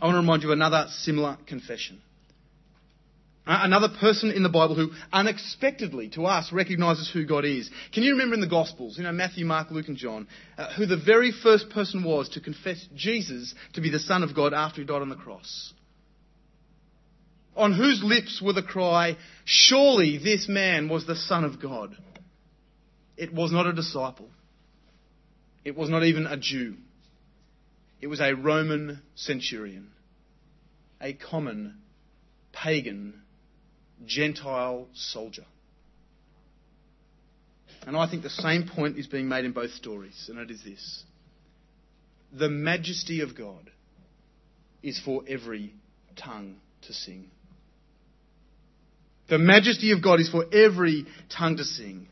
I 0.00 0.06
want 0.06 0.14
to 0.14 0.20
remind 0.20 0.42
you 0.42 0.50
of 0.50 0.52
another 0.52 0.86
similar 0.90 1.38
confession. 1.46 2.02
Uh, 3.46 3.60
another 3.62 3.88
person 4.00 4.32
in 4.32 4.42
the 4.42 4.48
Bible 4.48 4.74
who 4.74 4.90
unexpectedly 5.12 6.08
to 6.10 6.26
us 6.26 6.52
recognizes 6.52 7.08
who 7.12 7.24
God 7.24 7.44
is. 7.44 7.70
Can 7.92 8.02
you 8.02 8.12
remember 8.12 8.34
in 8.34 8.40
the 8.40 8.48
Gospels, 8.48 8.98
you 8.98 9.04
know, 9.04 9.12
Matthew, 9.12 9.46
Mark, 9.46 9.70
Luke, 9.70 9.86
and 9.86 9.96
John, 9.96 10.26
uh, 10.58 10.72
who 10.74 10.84
the 10.86 10.96
very 10.96 11.30
first 11.30 11.70
person 11.70 12.02
was 12.02 12.28
to 12.30 12.40
confess 12.40 12.84
Jesus 12.96 13.54
to 13.74 13.80
be 13.80 13.88
the 13.88 14.00
Son 14.00 14.24
of 14.24 14.34
God 14.34 14.52
after 14.52 14.80
he 14.80 14.86
died 14.86 15.00
on 15.00 15.08
the 15.08 15.16
cross? 15.16 15.72
On 17.56 17.72
whose 17.72 18.02
lips 18.02 18.42
were 18.42 18.52
the 18.52 18.62
cry, 18.62 19.16
Surely 19.44 20.18
this 20.18 20.46
man 20.48 20.88
was 20.88 21.06
the 21.06 21.16
Son 21.16 21.44
of 21.44 21.60
God? 21.60 21.96
It 23.16 23.32
was 23.32 23.50
not 23.50 23.66
a 23.66 23.72
disciple. 23.72 24.28
It 25.64 25.76
was 25.76 25.88
not 25.88 26.04
even 26.04 26.26
a 26.26 26.36
Jew. 26.36 26.76
It 28.00 28.08
was 28.08 28.20
a 28.20 28.34
Roman 28.34 29.00
centurion, 29.14 29.90
a 31.00 31.14
common 31.14 31.78
pagan 32.52 33.22
Gentile 34.04 34.88
soldier. 34.92 35.46
And 37.86 37.96
I 37.96 38.08
think 38.08 38.22
the 38.22 38.30
same 38.30 38.68
point 38.68 38.98
is 38.98 39.06
being 39.06 39.28
made 39.28 39.44
in 39.44 39.52
both 39.52 39.70
stories, 39.72 40.26
and 40.28 40.38
it 40.38 40.50
is 40.50 40.62
this 40.62 41.04
the 42.32 42.48
majesty 42.50 43.20
of 43.20 43.36
God 43.36 43.70
is 44.82 45.00
for 45.00 45.22
every 45.26 45.74
tongue 46.16 46.56
to 46.82 46.92
sing. 46.92 47.30
The 49.28 49.38
majesty 49.38 49.92
of 49.92 50.02
God 50.02 50.20
is 50.20 50.28
for 50.28 50.46
every 50.52 51.06
tongue 51.28 51.56
to 51.56 51.64
sing. 51.64 52.08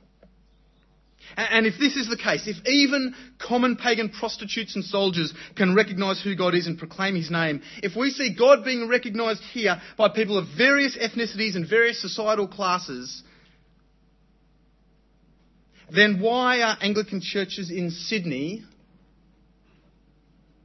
And 1.37 1.67
if 1.67 1.75
this 1.79 1.97
is 1.97 2.09
the 2.09 2.17
case, 2.17 2.47
if 2.47 2.65
even 2.67 3.15
common 3.39 3.77
pagan 3.77 4.11
prostitutes 4.11 4.77
and 4.77 4.85
soldiers 4.85 5.33
can 5.57 5.75
recognize 5.75 6.23
who 6.23 6.37
God 6.37 6.55
is 6.55 6.67
and 6.67 6.79
proclaim 6.79 7.17
his 7.17 7.31
name, 7.31 7.63
if 7.83 7.97
we 7.97 8.11
see 8.11 8.35
God 8.35 8.65
being 8.65 8.89
recognized 8.89 9.43
here 9.43 9.81
by 9.97 10.09
people 10.11 10.39
of 10.39 10.47
various 10.57 10.97
ethnicities 10.97 11.57
and 11.57 11.69
various 11.69 12.01
societal 12.01 12.47
classes, 12.47 13.23
then 15.91 16.21
why 16.21 16.63
are 16.63 16.77
Anglican 16.81 17.21
churches 17.21 17.71
in 17.71 17.91
Sydney 17.91 18.65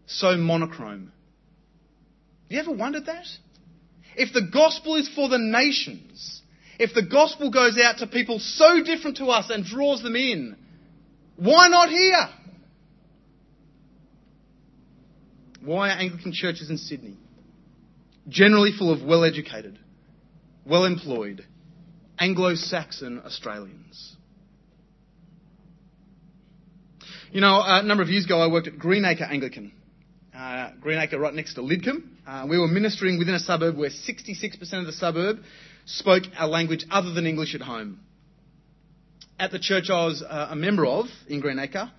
so 0.06 0.38
monochrome? 0.38 1.12
Have 2.44 2.52
you 2.52 2.60
ever 2.60 2.72
wondered 2.72 3.08
that? 3.08 3.26
If 4.16 4.34
the 4.34 4.42
gospel 4.52 4.96
is 4.96 5.10
for 5.10 5.30
the 5.30 5.38
nations, 5.40 6.39
if 6.80 6.94
the 6.94 7.04
gospel 7.04 7.52
goes 7.52 7.78
out 7.78 7.98
to 7.98 8.08
people 8.08 8.40
so 8.40 8.82
different 8.82 9.18
to 9.18 9.26
us 9.26 9.50
and 9.50 9.66
draws 9.66 10.02
them 10.02 10.16
in, 10.16 10.56
why 11.36 11.68
not 11.68 11.90
here? 11.90 12.30
Why 15.62 15.90
are 15.90 16.00
Anglican 16.00 16.32
churches 16.34 16.70
in 16.70 16.78
Sydney 16.78 17.18
generally 18.30 18.72
full 18.78 18.94
of 18.94 19.04
well 19.04 19.26
educated, 19.26 19.78
well 20.66 20.86
employed, 20.86 21.46
Anglo 22.18 22.56
Saxon 22.56 23.22
Australians? 23.26 24.16
You 27.32 27.42
know, 27.42 27.62
a 27.64 27.84
number 27.84 28.04
of 28.04 28.10
years 28.10 28.24
ago 28.24 28.40
I 28.40 28.48
worked 28.48 28.68
at 28.68 28.80
Greenacre 28.80 29.26
Anglican. 29.26 29.74
Uh, 30.36 30.72
Greenacre 30.80 31.20
right 31.20 31.34
next 31.34 31.56
to 31.56 31.62
Lidcombe. 31.62 32.04
Uh, 32.26 32.48
we 32.50 32.58
were 32.58 32.68
ministering 32.68 33.20
within 33.20 33.36
a 33.36 33.40
suburb 33.40 33.78
where 33.78 33.90
66% 33.90 34.62
of 34.80 34.86
the 34.86 34.94
suburb 34.94 35.40
spoke 35.90 36.24
a 36.38 36.48
language 36.48 36.86
other 36.90 37.14
than 37.14 37.26
English 37.26 37.56
at 37.56 37.62
home. 37.62 38.00
At 39.40 39.52
the 39.52 39.60
church 39.60 39.90
I 39.90 40.06
was 40.06 40.22
uh, 40.22 40.48
a 40.52 40.56
member 40.56 40.86
of 40.86 41.08
in 41.28 41.40
Greenacre, 41.40 41.92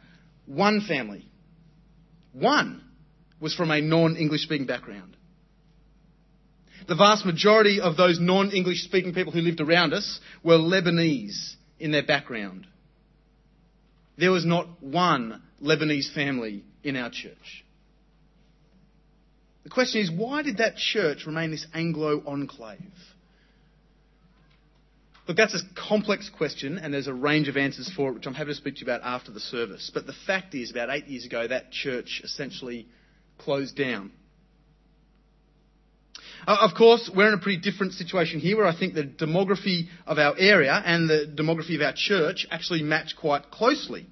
one 0.47 0.81
family, 0.81 1.27
one, 2.33 2.83
was 3.41 3.55
from 3.55 3.71
a 3.71 3.81
non-English 3.81 4.43
speaking 4.43 4.67
background. 4.67 5.17
The 6.87 6.95
vast 6.95 7.25
majority 7.25 7.81
of 7.81 7.97
those 7.97 8.21
non-English 8.21 8.83
speaking 8.83 9.15
people 9.15 9.33
who 9.33 9.41
lived 9.41 9.61
around 9.61 9.93
us 9.93 10.21
were 10.43 10.59
Lebanese 10.59 11.55
in 11.79 11.93
their 11.93 12.05
background. 12.05 12.67
There 14.19 14.31
was 14.31 14.45
not 14.45 14.83
one 14.83 15.43
Lebanese 15.63 16.13
family 16.13 16.65
in 16.85 16.97
our 16.97 17.11
church. 17.11 17.65
The 19.65 19.71
question 19.71 20.01
is, 20.01 20.11
why 20.11 20.43
did 20.43 20.59
that 20.59 20.77
church 20.77 21.27
remain 21.27 21.51
this 21.51 21.67
Anglo 21.75 22.23
enclave? 22.27 22.81
Look, 25.31 25.37
that's 25.37 25.55
a 25.55 25.81
complex 25.81 26.29
question, 26.29 26.77
and 26.77 26.93
there's 26.93 27.07
a 27.07 27.15
range 27.15 27.47
of 27.47 27.57
answers 27.57 27.89
for 27.95 28.09
it, 28.09 28.15
which 28.15 28.27
I'm 28.27 28.35
happy 28.35 28.51
to 28.51 28.55
speak 28.57 28.75
to 28.75 28.81
you 28.81 28.87
about 28.87 29.03
after 29.05 29.31
the 29.31 29.39
service. 29.39 29.89
But 29.95 30.05
the 30.05 30.13
fact 30.27 30.57
is, 30.57 30.73
about 30.73 30.91
eight 30.91 31.07
years 31.07 31.25
ago, 31.25 31.47
that 31.47 31.71
church 31.71 32.21
essentially 32.25 32.89
closed 33.39 33.77
down. 33.77 34.11
Uh, 36.49 36.57
of 36.63 36.77
course, 36.77 37.09
we're 37.15 37.29
in 37.29 37.35
a 37.35 37.39
pretty 37.39 37.61
different 37.61 37.93
situation 37.93 38.41
here 38.41 38.57
where 38.57 38.67
I 38.67 38.77
think 38.77 38.95
the 38.95 39.05
demography 39.05 39.87
of 40.05 40.19
our 40.19 40.35
area 40.37 40.73
and 40.85 41.09
the 41.09 41.33
demography 41.33 41.77
of 41.77 41.83
our 41.83 41.95
church 41.95 42.49
actually 42.51 42.83
match 42.83 43.15
quite 43.17 43.53
closely. 43.53 44.09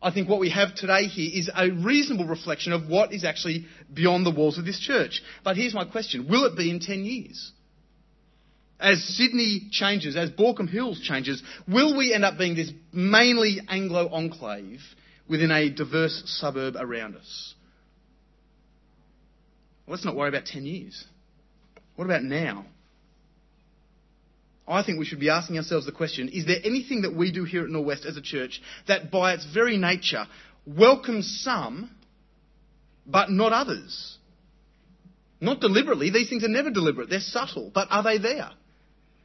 I 0.00 0.10
think 0.10 0.26
what 0.26 0.40
we 0.40 0.48
have 0.48 0.74
today 0.74 1.04
here 1.04 1.38
is 1.38 1.50
a 1.54 1.70
reasonable 1.70 2.24
reflection 2.24 2.72
of 2.72 2.88
what 2.88 3.12
is 3.12 3.24
actually 3.24 3.66
beyond 3.92 4.24
the 4.24 4.30
walls 4.30 4.56
of 4.56 4.64
this 4.64 4.80
church. 4.80 5.20
But 5.44 5.58
here's 5.58 5.74
my 5.74 5.84
question 5.84 6.28
Will 6.30 6.46
it 6.46 6.56
be 6.56 6.70
in 6.70 6.80
10 6.80 7.04
years? 7.04 7.52
As 8.82 9.00
Sydney 9.16 9.68
changes, 9.70 10.16
as 10.16 10.30
Baulkham 10.30 10.68
Hills 10.68 11.00
changes, 11.00 11.40
will 11.68 11.96
we 11.96 12.12
end 12.12 12.24
up 12.24 12.36
being 12.36 12.56
this 12.56 12.72
mainly 12.92 13.60
Anglo 13.68 14.08
enclave 14.08 14.80
within 15.28 15.52
a 15.52 15.70
diverse 15.70 16.24
suburb 16.26 16.74
around 16.76 17.14
us? 17.14 17.54
Well, 19.86 19.94
let's 19.94 20.04
not 20.04 20.16
worry 20.16 20.28
about 20.28 20.46
10 20.46 20.66
years. 20.66 21.04
What 21.94 22.06
about 22.06 22.24
now? 22.24 22.66
I 24.66 24.82
think 24.82 24.98
we 24.98 25.04
should 25.04 25.20
be 25.20 25.30
asking 25.30 25.58
ourselves 25.58 25.86
the 25.86 25.92
question 25.92 26.28
is 26.30 26.46
there 26.46 26.58
anything 26.64 27.02
that 27.02 27.14
we 27.14 27.30
do 27.30 27.44
here 27.44 27.62
at 27.62 27.70
Norwest 27.70 28.04
as 28.04 28.16
a 28.16 28.22
church 28.22 28.60
that 28.88 29.12
by 29.12 29.34
its 29.34 29.46
very 29.54 29.76
nature 29.76 30.26
welcomes 30.66 31.40
some 31.44 31.88
but 33.06 33.30
not 33.30 33.52
others? 33.52 34.18
Not 35.40 35.60
deliberately, 35.60 36.10
these 36.10 36.28
things 36.28 36.42
are 36.42 36.48
never 36.48 36.70
deliberate, 36.70 37.10
they're 37.10 37.20
subtle, 37.20 37.70
but 37.72 37.86
are 37.90 38.02
they 38.02 38.18
there? 38.18 38.50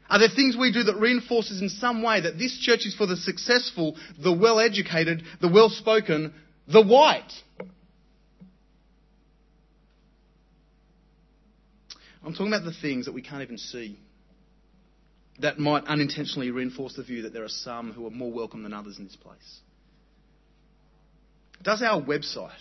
Are 0.10 0.20
there 0.20 0.30
things 0.30 0.56
we 0.56 0.72
do 0.72 0.84
that 0.84 0.98
reinforces 0.98 1.62
in 1.62 1.70
some 1.70 2.02
way 2.02 2.22
that 2.22 2.38
this 2.38 2.58
church 2.60 2.86
is 2.86 2.96
for 2.96 3.06
the 3.06 3.18
successful, 3.18 3.96
the 4.22 4.32
well 4.32 4.60
educated, 4.60 5.24
the 5.42 5.50
well 5.50 5.70
spoken, 5.70 6.34
the 6.68 6.82
white? 6.82 7.32
I'm 12.24 12.34
talking 12.34 12.48
about 12.48 12.66
the 12.66 12.74
things 12.74 13.06
that 13.06 13.14
we 13.14 13.22
can't 13.22 13.42
even 13.42 13.58
see 13.58 14.00
that 15.40 15.60
might 15.60 15.86
unintentionally 15.86 16.52
reinforce 16.52 16.96
the 16.96 17.04
view 17.04 17.22
that 17.24 17.34
there 17.34 17.44
are 17.44 17.50
some 17.50 17.92
who 17.94 18.06
are 18.08 18.12
more 18.12 18.32
welcome 18.32 18.64
than 18.64 18.74
others 18.74 18.98
in 18.98 19.06
this 19.06 19.16
place? 19.16 19.60
Does 21.62 21.82
our 21.82 22.02
website 22.02 22.52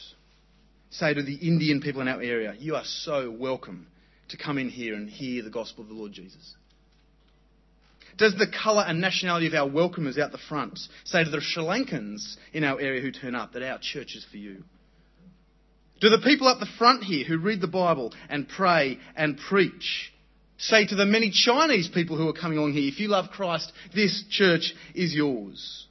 say 0.90 1.14
to 1.14 1.22
the 1.22 1.34
Indian 1.34 1.80
people 1.80 2.00
in 2.00 2.08
our 2.08 2.20
area, 2.20 2.54
You 2.58 2.76
are 2.76 2.84
so 2.84 3.30
welcome 3.30 3.86
to 4.28 4.36
come 4.36 4.58
in 4.58 4.68
here 4.68 4.94
and 4.94 5.08
hear 5.08 5.42
the 5.42 5.50
gospel 5.50 5.82
of 5.82 5.88
the 5.88 5.94
Lord 5.94 6.12
Jesus? 6.12 6.54
Does 8.16 8.34
the 8.34 8.46
colour 8.46 8.84
and 8.86 9.00
nationality 9.00 9.46
of 9.46 9.54
our 9.54 9.68
welcomers 9.68 10.18
out 10.18 10.32
the 10.32 10.38
front 10.38 10.78
say 11.04 11.22
to 11.22 11.30
the 11.30 11.40
Sri 11.40 11.62
Lankans 11.62 12.36
in 12.52 12.64
our 12.64 12.80
area 12.80 13.02
who 13.02 13.12
turn 13.12 13.34
up 13.34 13.52
that 13.52 13.62
our 13.62 13.78
church 13.78 14.14
is 14.16 14.24
for 14.30 14.38
you? 14.38 14.64
Do 16.00 16.08
the 16.08 16.22
people 16.24 16.48
up 16.48 16.58
the 16.58 16.66
front 16.78 17.04
here 17.04 17.26
who 17.26 17.38
read 17.38 17.60
the 17.60 17.66
Bible 17.66 18.12
and 18.28 18.48
pray 18.48 18.98
and 19.16 19.38
preach 19.38 20.12
say 20.58 20.86
to 20.86 20.94
the 20.94 21.06
many 21.06 21.30
Chinese 21.30 21.88
people 21.88 22.16
who 22.16 22.28
are 22.28 22.32
coming 22.32 22.58
along 22.58 22.72
here, 22.72 22.88
if 22.88 22.98
you 22.98 23.08
love 23.08 23.30
Christ, 23.30 23.72
this 23.94 24.24
church 24.30 24.74
is 24.94 25.14
yours. 25.14 25.86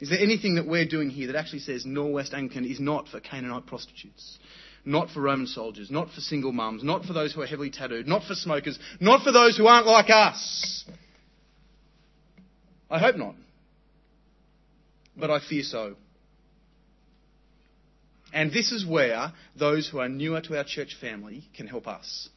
Is 0.00 0.10
there 0.10 0.18
anything 0.18 0.56
that 0.56 0.66
we're 0.66 0.86
doing 0.86 1.10
here 1.10 1.26
that 1.28 1.36
actually 1.36 1.60
says 1.60 1.84
Norwest 1.84 2.32
Anglican 2.32 2.64
is 2.64 2.78
not 2.78 3.08
for 3.08 3.20
Canaanite 3.20 3.66
prostitutes, 3.66 4.38
not 4.88 5.10
for 5.10 5.20
Roman 5.20 5.46
soldiers, 5.46 5.90
not 5.90 6.10
for 6.12 6.22
single 6.22 6.50
mums, 6.50 6.82
not 6.82 7.04
for 7.04 7.12
those 7.12 7.34
who 7.34 7.42
are 7.42 7.46
heavily 7.46 7.70
tattooed, 7.70 8.06
not 8.06 8.24
for 8.24 8.34
smokers, 8.34 8.78
not 9.00 9.22
for 9.22 9.32
those 9.32 9.56
who 9.56 9.66
aren't 9.66 9.86
like 9.86 10.08
us? 10.08 10.84
I 12.90 12.98
hope 12.98 13.16
not. 13.16 13.34
But 15.14 15.30
I 15.30 15.40
fear 15.46 15.62
so. 15.62 15.96
And 18.32 18.50
this 18.50 18.72
is 18.72 18.86
where 18.86 19.32
those 19.54 19.86
who 19.88 19.98
are 19.98 20.08
newer 20.08 20.40
to 20.42 20.56
our 20.56 20.64
church 20.64 20.96
family 20.98 21.44
can 21.54 21.66
help 21.66 21.86
us. 21.86 22.30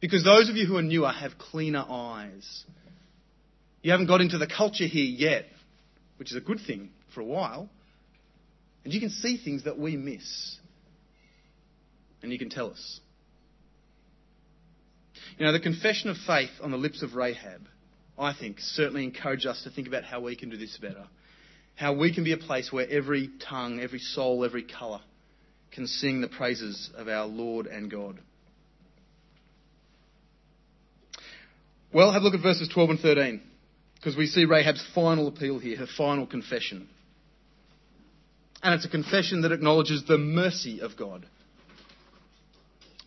Because 0.00 0.22
those 0.22 0.48
of 0.48 0.54
you 0.54 0.66
who 0.66 0.76
are 0.76 0.82
newer 0.82 1.10
have 1.10 1.38
cleaner 1.38 1.84
eyes. 1.88 2.64
You 3.82 3.90
haven't 3.90 4.06
got 4.06 4.20
into 4.20 4.38
the 4.38 4.46
culture 4.46 4.86
here 4.86 5.04
yet, 5.04 5.46
which 6.18 6.30
is 6.30 6.36
a 6.36 6.40
good 6.40 6.60
thing 6.64 6.90
for 7.14 7.20
a 7.20 7.24
while. 7.24 7.68
And 8.86 8.94
you 8.94 9.00
can 9.00 9.10
see 9.10 9.36
things 9.36 9.64
that 9.64 9.78
we 9.78 9.96
miss. 9.96 10.56
And 12.22 12.32
you 12.32 12.38
can 12.38 12.48
tell 12.48 12.70
us. 12.70 13.00
You 15.36 15.44
know, 15.44 15.52
the 15.52 15.60
confession 15.60 16.08
of 16.08 16.16
faith 16.26 16.50
on 16.62 16.70
the 16.70 16.76
lips 16.78 17.02
of 17.02 17.14
Rahab, 17.14 17.66
I 18.18 18.32
think, 18.32 18.60
certainly 18.60 19.04
encourages 19.04 19.46
us 19.46 19.62
to 19.64 19.70
think 19.70 19.88
about 19.88 20.04
how 20.04 20.20
we 20.20 20.36
can 20.36 20.48
do 20.50 20.56
this 20.56 20.78
better 20.78 21.04
how 21.76 21.92
we 21.92 22.12
can 22.12 22.24
be 22.24 22.32
a 22.32 22.38
place 22.38 22.72
where 22.72 22.88
every 22.88 23.30
tongue, 23.48 23.80
every 23.80 23.98
soul, 23.98 24.44
every 24.44 24.64
colour 24.64 25.00
can 25.70 25.86
sing 25.86 26.22
the 26.22 26.28
praises 26.28 26.90
of 26.96 27.06
our 27.06 27.26
Lord 27.26 27.66
and 27.66 27.90
God. 27.90 28.18
Well, 31.92 32.12
have 32.12 32.22
a 32.22 32.24
look 32.24 32.34
at 32.34 32.42
verses 32.42 32.68
12 32.72 32.90
and 32.90 33.00
13, 33.00 33.42
because 33.94 34.16
we 34.16 34.26
see 34.26 34.46
Rahab's 34.46 34.84
final 34.94 35.28
appeal 35.28 35.58
here, 35.58 35.76
her 35.76 35.86
final 35.98 36.26
confession. 36.26 36.88
And 38.62 38.74
it's 38.74 38.84
a 38.84 38.88
confession 38.88 39.42
that 39.42 39.52
acknowledges 39.52 40.04
the 40.04 40.18
mercy 40.18 40.80
of 40.80 40.96
God. 40.96 41.26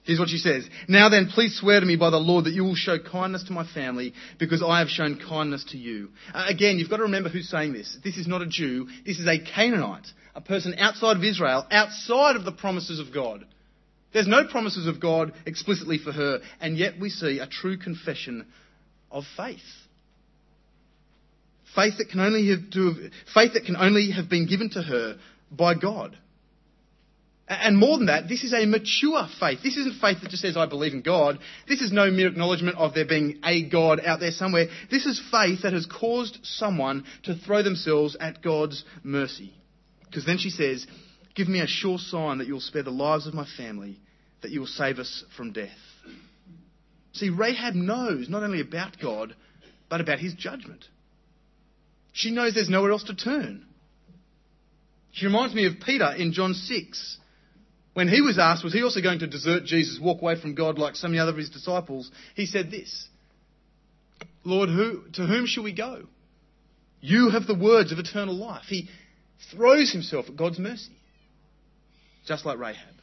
Here's 0.10 0.20
what 0.20 0.30
she 0.30 0.38
says. 0.40 0.68
Now 0.88 1.10
then, 1.10 1.28
please 1.28 1.56
swear 1.60 1.80
to 1.80 1.86
me 1.86 1.96
by 1.96 2.10
the 2.10 2.18
Lord 2.18 2.46
that 2.46 2.54
you 2.54 2.64
will 2.64 2.74
show 2.74 2.98
kindness 2.98 3.44
to 3.44 3.54
my 3.54 3.64
family 3.64 4.14
because 4.40 4.64
I 4.64 4.80
have 4.80 4.88
shown 4.88 5.20
kindness 5.20 5.66
to 5.66 5.78
you. 5.78 6.10
Uh, 6.34 6.46
again, 6.48 6.80
you've 6.80 6.90
got 6.90 6.98
to 6.98 7.04
remember 7.04 7.30
who's 7.30 7.48
saying 7.48 7.74
this. 7.74 7.96
This 8.04 8.18
is 8.18 8.28
not 8.28 8.42
a 8.42 8.48
Jew. 8.48 8.88
This 9.06 9.20
is 9.20 9.28
a 9.28 9.38
Canaanite, 9.38 10.08
a 10.34 10.42
person 10.42 10.74
outside 10.80 11.18
of 11.18 11.24
Israel, 11.24 11.64
outside 11.70 12.38
of 12.38 12.44
the 12.44 12.52
promises 12.52 13.00
of 13.00 13.14
God. 13.14 13.46
There's 14.12 14.28
no 14.28 14.48
promises 14.48 14.88
of 14.88 15.00
God 15.00 15.32
explicitly 15.46 16.00
for 16.00 16.12
her, 16.12 16.40
and 16.60 16.76
yet 16.76 17.00
we 17.00 17.12
see 17.12 17.38
a 17.38 17.46
true 17.46 17.78
confession 17.78 18.48
of 19.12 19.26
faith. 19.38 19.60
Faith 21.76 22.00
that 22.00 22.10
can 22.10 22.20
only 22.20 22.50
have, 22.50 22.62
faith 23.32 23.54
that 23.54 23.66
can 23.66 23.76
only 23.76 24.10
have 24.10 24.28
been 24.28 24.48
given 24.48 24.72
to 24.72 24.82
her 24.82 25.20
by 25.52 25.76
God. 25.76 26.18
And 27.50 27.78
more 27.78 27.98
than 27.98 28.08
that, 28.08 28.30
this 28.30 28.44
is 28.44 28.54
a 28.54 28.68
mature 28.68 29.28
faith. 29.40 29.60
This 29.64 29.76
isn't 29.76 30.00
faith 30.00 30.22
that 30.22 30.30
just 30.30 30.44
says, 30.44 30.56
I 30.56 30.68
believe 30.68 30.94
in 30.94 31.02
God. 31.02 31.40
This 31.68 31.82
is 31.82 31.92
no 31.92 32.12
mere 32.12 32.28
acknowledgement 32.28 32.78
of 32.78 32.94
there 32.94 33.08
being 33.08 33.40
a 33.44 33.68
God 33.68 34.00
out 34.06 34.20
there 34.20 34.30
somewhere. 34.30 34.68
This 34.92 35.08
is 35.08 35.20
faith 35.32 35.64
that 35.64 35.74
has 35.74 35.88
caused 35.88 36.38
someone 36.44 37.06
to 37.24 37.34
throw 37.34 37.64
themselves 37.64 38.16
at 38.20 38.44
God's 38.44 38.84
mercy. 39.04 39.52
Because 40.06 40.28
then 40.28 40.38
she 40.38 40.52
says, 40.52 40.86
Give 41.34 41.48
me 41.48 41.62
a 41.62 41.68
sure 41.68 41.98
sign 41.98 42.38
that 42.38 42.46
you'll 42.48 42.60
spare 42.60 42.84
the 42.84 42.92
lives 42.92 43.26
of 43.26 43.34
my 43.34 43.48
family, 43.58 44.00
that 44.42 44.52
you 44.52 44.60
will 44.60 44.68
save 44.68 45.00
us 45.00 45.24
from 45.36 45.52
death. 45.52 45.70
See, 47.14 47.30
Rahab 47.30 47.74
knows 47.74 48.30
not 48.30 48.44
only 48.44 48.62
about 48.62 48.98
God, 49.02 49.36
but 49.90 50.02
about 50.02 50.20
his 50.20 50.36
judgment. 50.36 50.86
She 52.14 52.30
knows 52.30 52.54
there's 52.54 52.70
nowhere 52.70 52.92
else 52.92 53.06
to 53.06 53.16
turn. 53.16 53.66
She 55.12 55.26
reminds 55.26 55.56
me 55.56 55.66
of 55.66 55.74
Peter 55.86 56.12
in 56.18 56.34
John 56.34 56.54
6. 56.54 57.18
When 57.94 58.08
he 58.08 58.22
was 58.22 58.38
asked, 58.38 58.64
was 58.64 58.74
he 58.74 58.84
also 58.84 59.02
going 59.02 59.20
to 59.20 59.28
desert 59.28 59.66
Jesus, 59.66 60.00
walk 60.00 60.22
away 60.22 60.40
from 60.40 60.56
God 60.56 60.78
like 60.78 60.96
so 60.96 61.08
many 61.08 61.20
other 61.20 61.32
of 61.32 61.38
his 61.38 61.50
disciples? 61.50 62.10
He 62.36 62.46
said 62.46 62.72
this 62.72 63.08
Lord, 64.44 64.70
who, 64.70 65.04
to 65.14 65.26
whom 65.26 65.46
shall 65.46 65.64
we 65.64 65.74
go? 65.74 66.04
You 67.02 67.30
have 67.30 67.48
the 67.48 67.56
words 67.56 67.92
of 67.92 68.00
eternal 68.00 68.36
life. 68.36 68.66
He 68.68 68.90
throws 69.52 69.92
himself 69.92 70.28
at 70.30 70.36
God's 70.36 70.60
mercy, 70.60 70.96
just 72.26 72.46
like 72.46 72.60
Rahab. 72.60 72.96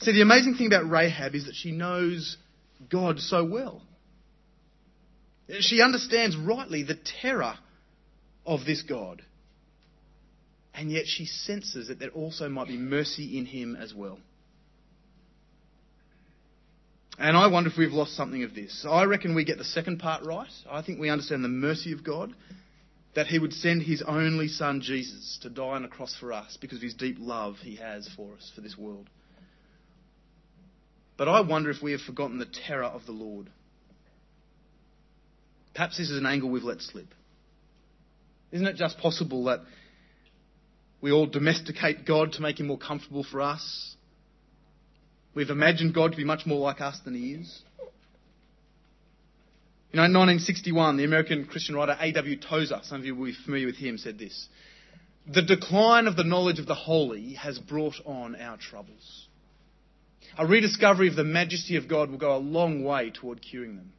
See, 0.00 0.12
the 0.12 0.22
amazing 0.22 0.54
thing 0.54 0.66
about 0.66 0.90
Rahab 0.90 1.34
is 1.34 1.46
that 1.46 1.54
she 1.54 1.72
knows 1.72 2.36
God 2.90 3.20
so 3.20 3.44
well. 3.44 3.82
She 5.60 5.82
understands 5.82 6.36
rightly 6.36 6.82
the 6.82 6.98
terror 7.22 7.54
of 8.46 8.64
this 8.64 8.82
God. 8.82 9.22
And 10.74 10.90
yet 10.90 11.04
she 11.06 11.24
senses 11.24 11.88
that 11.88 12.00
there 12.00 12.10
also 12.10 12.48
might 12.48 12.66
be 12.66 12.76
mercy 12.76 13.38
in 13.38 13.46
him 13.46 13.76
as 13.76 13.94
well. 13.94 14.18
And 17.16 17.36
I 17.36 17.46
wonder 17.46 17.70
if 17.70 17.78
we've 17.78 17.92
lost 17.92 18.16
something 18.16 18.42
of 18.42 18.54
this. 18.56 18.84
I 18.88 19.04
reckon 19.04 19.36
we 19.36 19.44
get 19.44 19.58
the 19.58 19.64
second 19.64 20.00
part 20.00 20.24
right. 20.24 20.50
I 20.68 20.82
think 20.82 20.98
we 20.98 21.10
understand 21.10 21.44
the 21.44 21.48
mercy 21.48 21.92
of 21.92 22.02
God, 22.02 22.34
that 23.14 23.28
he 23.28 23.38
would 23.38 23.52
send 23.52 23.82
his 23.82 24.02
only 24.02 24.48
son 24.48 24.80
Jesus 24.80 25.38
to 25.42 25.48
die 25.48 25.62
on 25.62 25.84
a 25.84 25.88
cross 25.88 26.16
for 26.18 26.32
us 26.32 26.58
because 26.60 26.78
of 26.78 26.82
his 26.82 26.94
deep 26.94 27.16
love 27.20 27.54
he 27.62 27.76
has 27.76 28.08
for 28.16 28.34
us, 28.34 28.50
for 28.52 28.60
this 28.60 28.76
world. 28.76 29.08
But 31.16 31.28
I 31.28 31.40
wonder 31.42 31.70
if 31.70 31.80
we 31.80 31.92
have 31.92 32.00
forgotten 32.00 32.38
the 32.38 32.48
terror 32.66 32.82
of 32.82 33.06
the 33.06 33.12
Lord. 33.12 33.48
Perhaps 35.72 35.98
this 35.98 36.10
is 36.10 36.18
an 36.18 36.26
angle 36.26 36.50
we've 36.50 36.64
let 36.64 36.80
slip. 36.80 37.06
Isn't 38.50 38.66
it 38.66 38.74
just 38.74 38.98
possible 38.98 39.44
that 39.44 39.60
we 41.04 41.12
all 41.12 41.26
domesticate 41.26 42.06
God 42.06 42.32
to 42.32 42.40
make 42.40 42.58
him 42.58 42.68
more 42.68 42.78
comfortable 42.78 43.24
for 43.24 43.42
us? 43.42 43.94
We've 45.34 45.50
imagined 45.50 45.92
God 45.92 46.12
to 46.12 46.16
be 46.16 46.24
much 46.24 46.46
more 46.46 46.58
like 46.60 46.80
us 46.80 46.98
than 47.04 47.14
he 47.14 47.34
is. 47.34 47.62
You 49.92 49.98
know, 49.98 50.04
in 50.04 50.14
1961, 50.14 50.96
the 50.96 51.04
American 51.04 51.44
Christian 51.44 51.76
writer 51.76 51.94
A.W. 52.00 52.40
Tozer, 52.40 52.80
some 52.84 53.00
of 53.00 53.04
you 53.04 53.14
will 53.14 53.26
be 53.26 53.36
familiar 53.44 53.66
with 53.66 53.76
him, 53.76 53.98
said 53.98 54.18
this 54.18 54.48
The 55.30 55.42
decline 55.42 56.06
of 56.06 56.16
the 56.16 56.24
knowledge 56.24 56.58
of 56.58 56.66
the 56.66 56.74
holy 56.74 57.34
has 57.34 57.58
brought 57.58 57.96
on 58.06 58.34
our 58.36 58.56
troubles. 58.56 59.28
A 60.38 60.46
rediscovery 60.46 61.08
of 61.08 61.16
the 61.16 61.22
majesty 61.22 61.76
of 61.76 61.86
God 61.86 62.10
will 62.10 62.16
go 62.16 62.34
a 62.34 62.38
long 62.38 62.82
way 62.82 63.10
toward 63.10 63.42
curing 63.42 63.76
them. 63.76 63.92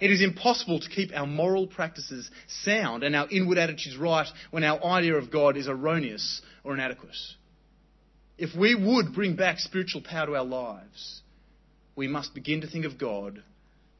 It 0.00 0.10
is 0.10 0.22
impossible 0.22 0.80
to 0.80 0.88
keep 0.90 1.10
our 1.14 1.26
moral 1.26 1.66
practices 1.66 2.30
sound 2.64 3.02
and 3.02 3.16
our 3.16 3.28
inward 3.30 3.58
attitudes 3.58 3.96
right 3.96 4.26
when 4.50 4.64
our 4.64 4.82
idea 4.84 5.14
of 5.14 5.30
God 5.30 5.56
is 5.56 5.68
erroneous 5.68 6.42
or 6.64 6.74
inadequate. 6.74 7.16
If 8.38 8.54
we 8.54 8.74
would 8.74 9.14
bring 9.14 9.36
back 9.36 9.58
spiritual 9.58 10.02
power 10.02 10.26
to 10.26 10.36
our 10.36 10.44
lives, 10.44 11.22
we 11.94 12.08
must 12.08 12.34
begin 12.34 12.60
to 12.60 12.66
think 12.66 12.84
of 12.84 12.98
God 12.98 13.42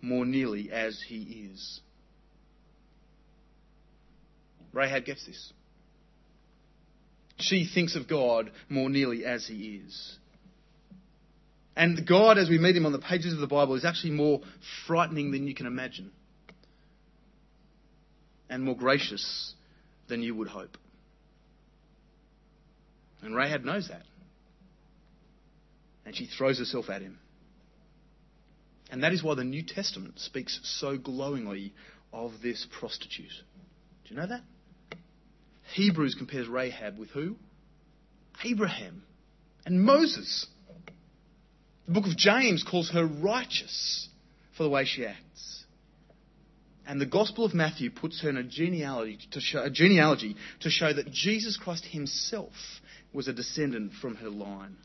more 0.03 0.27
nearly 0.27 0.71
as 0.71 1.03
He 1.07 1.51
is. 1.53 1.81
Rahab 4.73 5.07
gets 5.07 5.25
this. 5.25 5.53
She 7.39 7.67
thinks 7.67 7.97
of 7.97 8.07
God 8.07 8.51
more 8.69 8.91
nearly 8.91 9.25
as 9.25 9.47
He 9.47 9.81
is. 9.87 10.19
And 11.77 12.07
God, 12.07 12.39
as 12.39 12.49
we 12.49 12.59
meet 12.59 12.75
him 12.75 12.87
on 12.87 12.93
the 12.93 12.99
pages 12.99 13.35
of 13.35 13.39
the 13.39 13.47
Bible, 13.47 13.75
is 13.75 13.85
actually 13.85 14.13
more 14.13 14.41
frightening 14.87 15.31
than 15.31 15.47
you 15.47 15.55
can 15.55 15.67
imagine. 15.67 16.11
And 18.49 18.63
more 18.65 18.77
gracious 18.77 19.55
than 20.09 20.23
you 20.23 20.35
would 20.35 20.49
hope. 20.49 20.79
And 23.23 23.37
Rahab 23.37 23.65
knows 23.65 23.89
that. 23.89 24.05
And 26.07 26.17
she 26.17 26.27
throws 26.27 26.59
herself 26.59 26.89
at 26.89 27.03
him. 27.03 27.19
And 28.91 29.03
that 29.03 29.13
is 29.13 29.23
why 29.23 29.35
the 29.35 29.45
New 29.45 29.63
Testament 29.63 30.21
speaks 30.21 30.61
so 30.63 30.97
glowingly 30.97 31.75
of 32.13 32.33
this 32.43 32.67
prostitute. 32.79 33.33
Do 34.05 34.15
you 34.15 34.21
know 34.21 34.29
that? 34.29 34.43
Hebrews 35.75 36.15
compares 36.15 36.47
Rahab 36.47 36.97
with 36.97 37.11
who? 37.11 37.37
Abraham 38.45 39.03
and 39.65 39.83
Moses. 39.83 40.47
The 41.87 41.93
book 41.93 42.07
of 42.07 42.17
James 42.17 42.65
calls 42.65 42.91
her 42.91 43.07
righteous 43.07 44.09
for 44.57 44.65
the 44.65 44.69
way 44.69 44.85
she 44.85 45.07
acts. 45.07 45.65
And 46.87 47.01
the 47.01 47.07
Gospel 47.07 47.45
of 47.45 47.55
Matthew 47.55 47.91
puts 47.91 48.21
her 48.23 48.31
in 48.31 48.37
a 48.37 48.45
genealogy 48.45 49.19
to 49.33 49.41
show, 49.41 49.63
a 49.63 49.71
genealogy 49.71 50.37
to 50.61 50.71
show 50.71 50.93
that 50.93 51.11
Jesus 51.11 51.57
Christ 51.57 51.85
himself 51.85 52.53
was 53.13 53.29
a 53.29 53.33
descendant 53.33 53.93
from 54.01 54.17
her 54.17 54.29
line. 54.29 54.77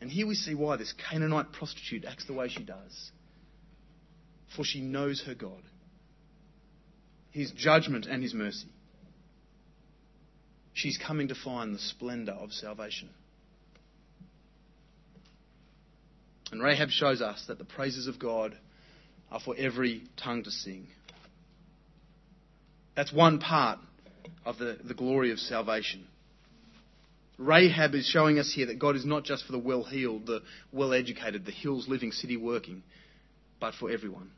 And 0.00 0.10
here 0.10 0.26
we 0.26 0.34
see 0.34 0.54
why 0.54 0.76
this 0.76 0.92
Canaanite 1.10 1.52
prostitute 1.52 2.04
acts 2.04 2.26
the 2.26 2.34
way 2.34 2.48
she 2.48 2.62
does. 2.62 3.12
For 4.56 4.64
she 4.64 4.80
knows 4.80 5.22
her 5.26 5.34
God, 5.34 5.62
his 7.30 7.50
judgment 7.52 8.06
and 8.06 8.22
his 8.22 8.34
mercy. 8.34 8.68
She's 10.72 10.98
coming 10.98 11.28
to 11.28 11.34
find 11.34 11.74
the 11.74 11.78
splendour 11.78 12.34
of 12.34 12.52
salvation. 12.52 13.10
And 16.54 16.62
Rahab 16.62 16.90
shows 16.90 17.20
us 17.20 17.44
that 17.48 17.58
the 17.58 17.64
praises 17.64 18.06
of 18.06 18.20
God 18.20 18.56
are 19.28 19.40
for 19.40 19.56
every 19.58 20.04
tongue 20.16 20.44
to 20.44 20.52
sing. 20.52 20.86
That's 22.94 23.12
one 23.12 23.40
part 23.40 23.80
of 24.46 24.58
the, 24.58 24.78
the 24.84 24.94
glory 24.94 25.32
of 25.32 25.40
salvation. 25.40 26.06
Rahab 27.38 27.96
is 27.96 28.06
showing 28.06 28.38
us 28.38 28.52
here 28.54 28.66
that 28.66 28.78
God 28.78 28.94
is 28.94 29.04
not 29.04 29.24
just 29.24 29.44
for 29.44 29.50
the 29.50 29.58
well 29.58 29.82
heeled, 29.82 30.26
the 30.26 30.42
well 30.72 30.92
educated, 30.92 31.44
the 31.44 31.50
hills 31.50 31.88
living, 31.88 32.12
city 32.12 32.36
working, 32.36 32.84
but 33.58 33.74
for 33.74 33.90
everyone. 33.90 34.30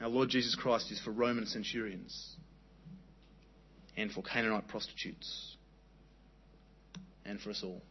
Our 0.00 0.08
Lord 0.08 0.30
Jesus 0.30 0.56
Christ 0.56 0.90
is 0.90 1.00
for 1.00 1.12
Roman 1.12 1.46
centurions 1.46 2.34
and 3.96 4.10
for 4.10 4.24
Canaanite 4.24 4.66
prostitutes 4.66 5.54
and 7.24 7.40
for 7.40 7.50
us 7.50 7.62
all. 7.62 7.82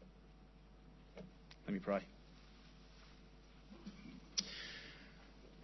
Let 1.65 1.73
me 1.73 1.79
pray. 1.79 2.01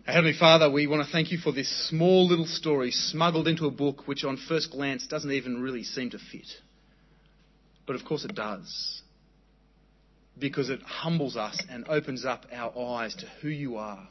Heavenly 0.05 0.33
Father, 0.37 0.69
we 0.69 0.87
want 0.87 1.05
to 1.05 1.11
thank 1.11 1.31
you 1.31 1.37
for 1.37 1.51
this 1.51 1.89
small 1.89 2.27
little 2.27 2.47
story 2.47 2.91
smuggled 2.91 3.47
into 3.47 3.67
a 3.67 3.71
book 3.71 4.07
which, 4.07 4.23
on 4.23 4.35
first 4.35 4.71
glance, 4.71 5.05
doesn't 5.05 5.31
even 5.31 5.61
really 5.61 5.83
seem 5.83 6.09
to 6.09 6.17
fit. 6.17 6.47
But 7.85 7.95
of 7.95 8.03
course, 8.03 8.25
it 8.25 8.33
does. 8.33 9.01
Because 10.39 10.69
it 10.69 10.81
humbles 10.81 11.37
us 11.37 11.61
and 11.69 11.87
opens 11.87 12.25
up 12.25 12.47
our 12.51 12.77
eyes 12.77 13.13
to 13.15 13.27
who 13.41 13.49
you 13.49 13.77
are, 13.77 14.07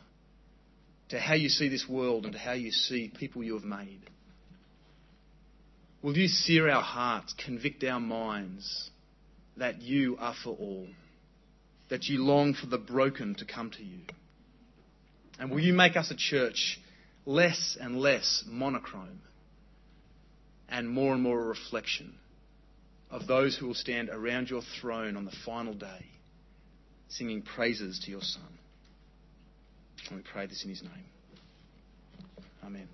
to 1.09 1.19
how 1.19 1.35
you 1.35 1.49
see 1.49 1.69
this 1.69 1.89
world, 1.89 2.25
and 2.25 2.35
to 2.35 2.39
how 2.39 2.53
you 2.53 2.71
see 2.71 3.13
people 3.19 3.43
you 3.43 3.55
have 3.55 3.65
made. 3.65 4.01
Will 6.03 6.17
you 6.17 6.29
sear 6.29 6.71
our 6.71 6.83
hearts, 6.83 7.35
convict 7.45 7.83
our 7.83 8.01
minds 8.01 8.91
that 9.57 9.83
you 9.83 10.17
are 10.21 10.35
for 10.45 10.51
all? 10.51 10.87
That 11.91 12.09
you 12.09 12.25
long 12.25 12.55
for 12.55 12.67
the 12.67 12.79
broken 12.79 13.35
to 13.37 13.45
come 13.45 13.71
to 13.73 13.83
you? 13.83 14.01
And 15.39 15.51
will 15.51 15.61
you 15.61 15.73
make 15.73 15.97
us 15.97 16.11
a 16.11 16.17
church 16.17 16.81
less 17.27 17.77
and 17.81 17.99
less 17.99 18.45
monochrome 18.47 19.21
and 20.69 20.89
more 20.89 21.15
and 21.15 21.23
more 21.23 21.41
a 21.41 21.47
reflection 21.47 22.15
of 23.11 23.27
those 23.27 23.57
who 23.57 23.67
will 23.67 23.75
stand 23.75 24.09
around 24.09 24.49
your 24.49 24.63
throne 24.81 25.17
on 25.17 25.25
the 25.25 25.33
final 25.45 25.75
day 25.75 26.07
singing 27.09 27.43
praises 27.43 28.01
to 28.05 28.11
your 28.11 28.23
Son? 28.23 28.43
And 30.09 30.19
we 30.19 30.23
pray 30.23 30.47
this 30.47 30.63
in 30.65 30.71
his 30.71 30.83
name. 30.83 31.05
Amen. 32.65 32.89